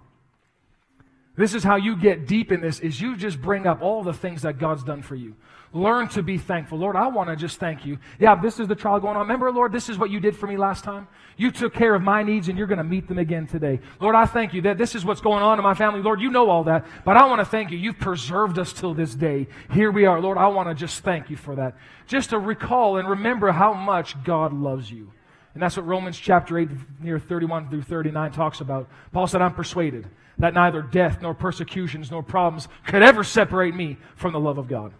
[1.36, 4.12] This is how you get deep in this is you just bring up all the
[4.12, 5.36] things that God's done for you.
[5.72, 6.78] Learn to be thankful.
[6.78, 7.98] Lord, I want to just thank you.
[8.18, 9.22] Yeah, this is the trial going on.
[9.22, 11.06] Remember, Lord, this is what you did for me last time.
[11.36, 13.80] You took care of my needs and you're going to meet them again today.
[14.00, 16.00] Lord, I thank you that this is what's going on in my family.
[16.00, 17.76] Lord, you know all that, but I want to thank you.
[17.76, 19.46] You've preserved us till this day.
[19.72, 20.20] Here we are.
[20.20, 21.76] Lord, I want to just thank you for that.
[22.06, 25.12] Just to recall and remember how much God loves you.
[25.54, 26.68] And that's what Romans chapter 8,
[27.00, 28.88] near 31 through 39 talks about.
[29.12, 30.06] Paul said, I'm persuaded
[30.38, 34.68] that neither death nor persecutions nor problems could ever separate me from the love of
[34.68, 34.92] God.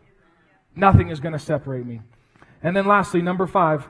[0.79, 2.01] Nothing is going to separate me.
[2.63, 3.87] And then lastly, number five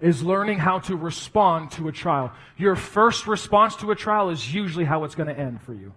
[0.00, 2.32] is learning how to respond to a trial.
[2.56, 5.92] Your first response to a trial is usually how it's going to end for you.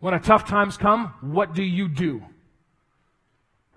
[0.00, 2.22] When a tough times come, what do you do?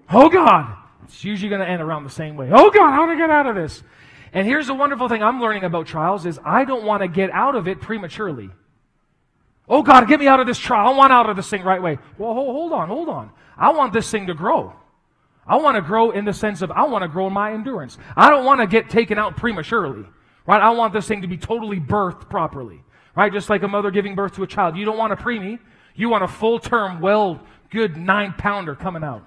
[0.10, 0.76] Oh God!
[1.04, 2.50] It's usually going to end around the same way.
[2.52, 3.84] Oh God, how do I get out of this?
[4.34, 7.30] And here's the wonderful thing I'm learning about trials is I don't want to get
[7.30, 8.50] out of it prematurely.
[9.70, 10.88] Oh God, get me out of this trial.
[10.88, 12.00] I want out of this thing right away.
[12.18, 13.30] Well, hold on, hold on.
[13.58, 14.74] I want this thing to grow.
[15.48, 17.98] I want to grow in the sense of I want to grow in my endurance.
[18.16, 20.06] I don't want to get taken out prematurely.
[20.46, 20.62] Right?
[20.62, 22.84] I want this thing to be totally birthed properly.
[23.16, 23.32] Right?
[23.32, 24.78] Just like a mother giving birth to a child.
[24.78, 25.60] You don't want a preemie.
[25.96, 27.42] You want a full term, well,
[27.72, 29.24] good nine pounder coming out.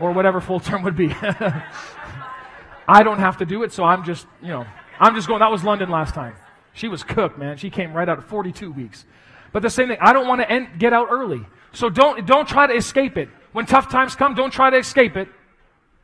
[0.00, 1.14] Or whatever full term would be.
[2.88, 4.66] I don't have to do it, so I'm just, you know,
[4.98, 5.40] I'm just going.
[5.40, 6.34] That was London last time.
[6.72, 7.56] She was cooked, man.
[7.56, 9.04] She came right out at 42 weeks.
[9.52, 11.44] But the same thing, I don't want to end, get out early.
[11.72, 13.28] So don't, don't try to escape it.
[13.52, 15.28] When tough times come, don't try to escape it.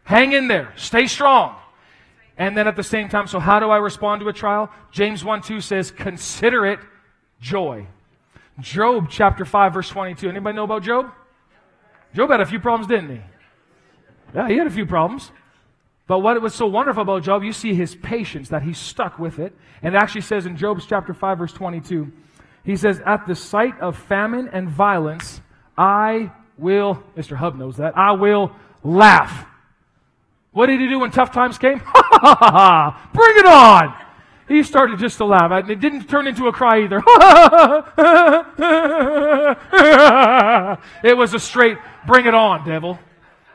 [0.05, 0.73] Hang in there.
[0.77, 1.57] Stay strong.
[2.39, 4.71] And then at the same time, so how do I respond to a trial?
[4.91, 6.81] James 1 2 says, consider it
[7.41, 7.87] joy.
[8.61, 10.29] Job chapter 5, verse 22.
[10.29, 11.13] Anybody know about Job?
[12.15, 13.21] Job had a few problems, didn't he?
[14.35, 15.31] Yeah, he had a few problems.
[16.07, 19.39] But what was so wonderful about Job, you see his patience, that he stuck with
[19.39, 19.55] it.
[19.83, 22.13] And it actually says in Job's chapter 5, verse 22,
[22.65, 25.41] he says, At the sight of famine and violence,
[25.77, 27.37] I will, Mr.
[27.37, 28.53] Hub knows that, I will
[28.83, 29.47] laugh.
[30.53, 31.81] What did he do when tough times came?
[32.17, 33.11] Ha ha ha ha!
[33.13, 33.95] Bring it on!
[34.49, 35.51] He started just to laugh.
[35.51, 36.99] And it didn't turn into a cry either.
[41.05, 42.99] it was a straight, bring it on, devil.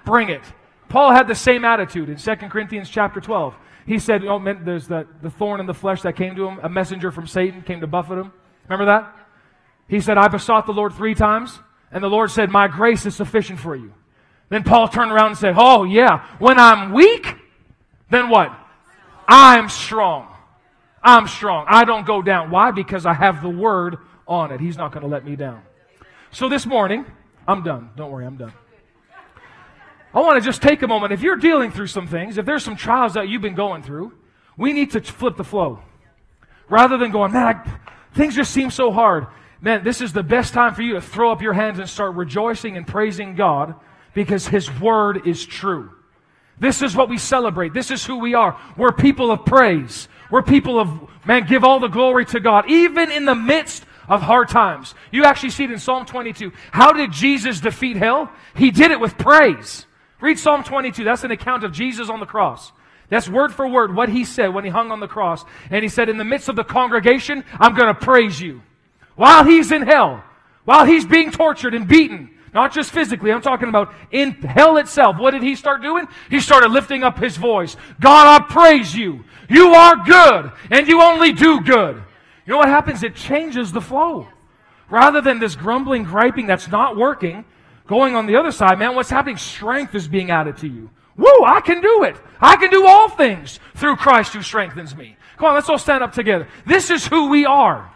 [0.05, 0.41] Bring it.
[0.89, 3.55] Paul had the same attitude in 2 Corinthians chapter 12.
[3.85, 6.59] He said, oh, there's the, the thorn in the flesh that came to him.
[6.61, 8.31] A messenger from Satan came to buffet him.
[8.67, 9.15] Remember that?
[9.87, 11.59] He said, I besought the Lord three times.
[11.91, 13.93] And the Lord said, My grace is sufficient for you.
[14.49, 17.35] Then Paul turned around and said, Oh, yeah, when I'm weak,
[18.09, 18.51] then what?
[19.27, 20.27] I'm strong.
[21.03, 21.65] I'm strong.
[21.67, 22.51] I don't go down.
[22.51, 22.71] Why?
[22.71, 24.59] Because I have the word on it.
[24.59, 25.61] He's not going to let me down.
[26.31, 27.05] So this morning,
[27.47, 27.89] I'm done.
[27.95, 28.53] Don't worry, I'm done.
[30.13, 31.13] I want to just take a moment.
[31.13, 34.13] If you're dealing through some things, if there's some trials that you've been going through,
[34.57, 35.79] we need to flip the flow.
[36.69, 37.79] Rather than going, man, I,
[38.13, 39.27] things just seem so hard
[39.61, 42.15] man, this is the best time for you to throw up your hands and start
[42.15, 43.75] rejoicing and praising God
[44.13, 45.91] because His Word is true.
[46.59, 47.73] This is what we celebrate.
[47.73, 48.59] This is who we are.
[48.77, 50.07] We're people of praise.
[50.29, 54.21] We're people of, man, give all the glory to God, even in the midst of
[54.21, 54.93] hard times.
[55.11, 56.51] You actually see it in Psalm 22.
[56.71, 58.31] How did Jesus defeat hell?
[58.55, 59.85] He did it with praise.
[60.19, 61.03] Read Psalm 22.
[61.03, 62.71] That's an account of Jesus on the cross.
[63.09, 65.43] That's word for word what he said when he hung on the cross.
[65.69, 68.61] And he said, In the midst of the congregation, I'm going to praise you
[69.15, 70.23] while he's in hell,
[70.65, 75.17] while he's being tortured and beaten, not just physically, I'm talking about in hell itself.
[75.17, 76.07] What did he start doing?
[76.29, 77.77] He started lifting up his voice.
[77.99, 79.23] God, I praise you.
[79.49, 81.95] You are good, and you only do good.
[82.45, 83.03] You know what happens?
[83.03, 84.27] It changes the flow.
[84.89, 87.45] Rather than this grumbling, griping that's not working,
[87.87, 89.37] going on the other side, man, what's happening?
[89.37, 90.89] Strength is being added to you.
[91.15, 92.17] Woo, I can do it.
[92.41, 95.15] I can do all things through Christ who strengthens me.
[95.37, 96.47] Come on, let's all stand up together.
[96.65, 97.91] This is who we are.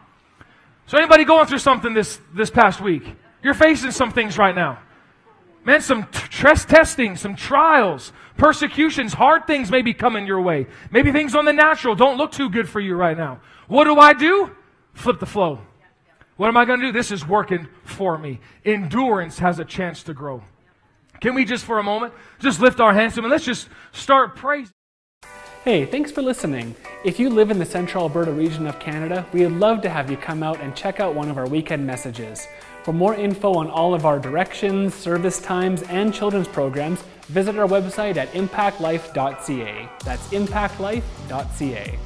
[0.88, 3.04] So anybody going through something this, this past week?
[3.42, 4.80] You're facing some things right now.
[5.64, 10.68] Man, some stress testing, some trials, persecutions, hard things may be coming your way.
[10.92, 13.42] Maybe things on the natural don't look too good for you right now.
[13.68, 14.56] What do I do?
[14.94, 15.60] Flip the flow.
[16.38, 16.92] What am I going to do?
[16.92, 18.40] This is working for me.
[18.64, 20.44] Endurance has a chance to grow.
[21.22, 23.70] Can we just for a moment just lift our hands to him and let's just
[23.92, 24.74] start praising?
[25.66, 26.76] Hey, thanks for listening.
[27.04, 30.12] If you live in the central Alberta region of Canada, we would love to have
[30.12, 32.48] you come out and check out one of our weekend messages.
[32.84, 37.68] For more info on all of our directions, service times, and children's programs, visit our
[37.68, 39.90] website at impactlife.ca.
[40.04, 42.00] That's impactlife.ca.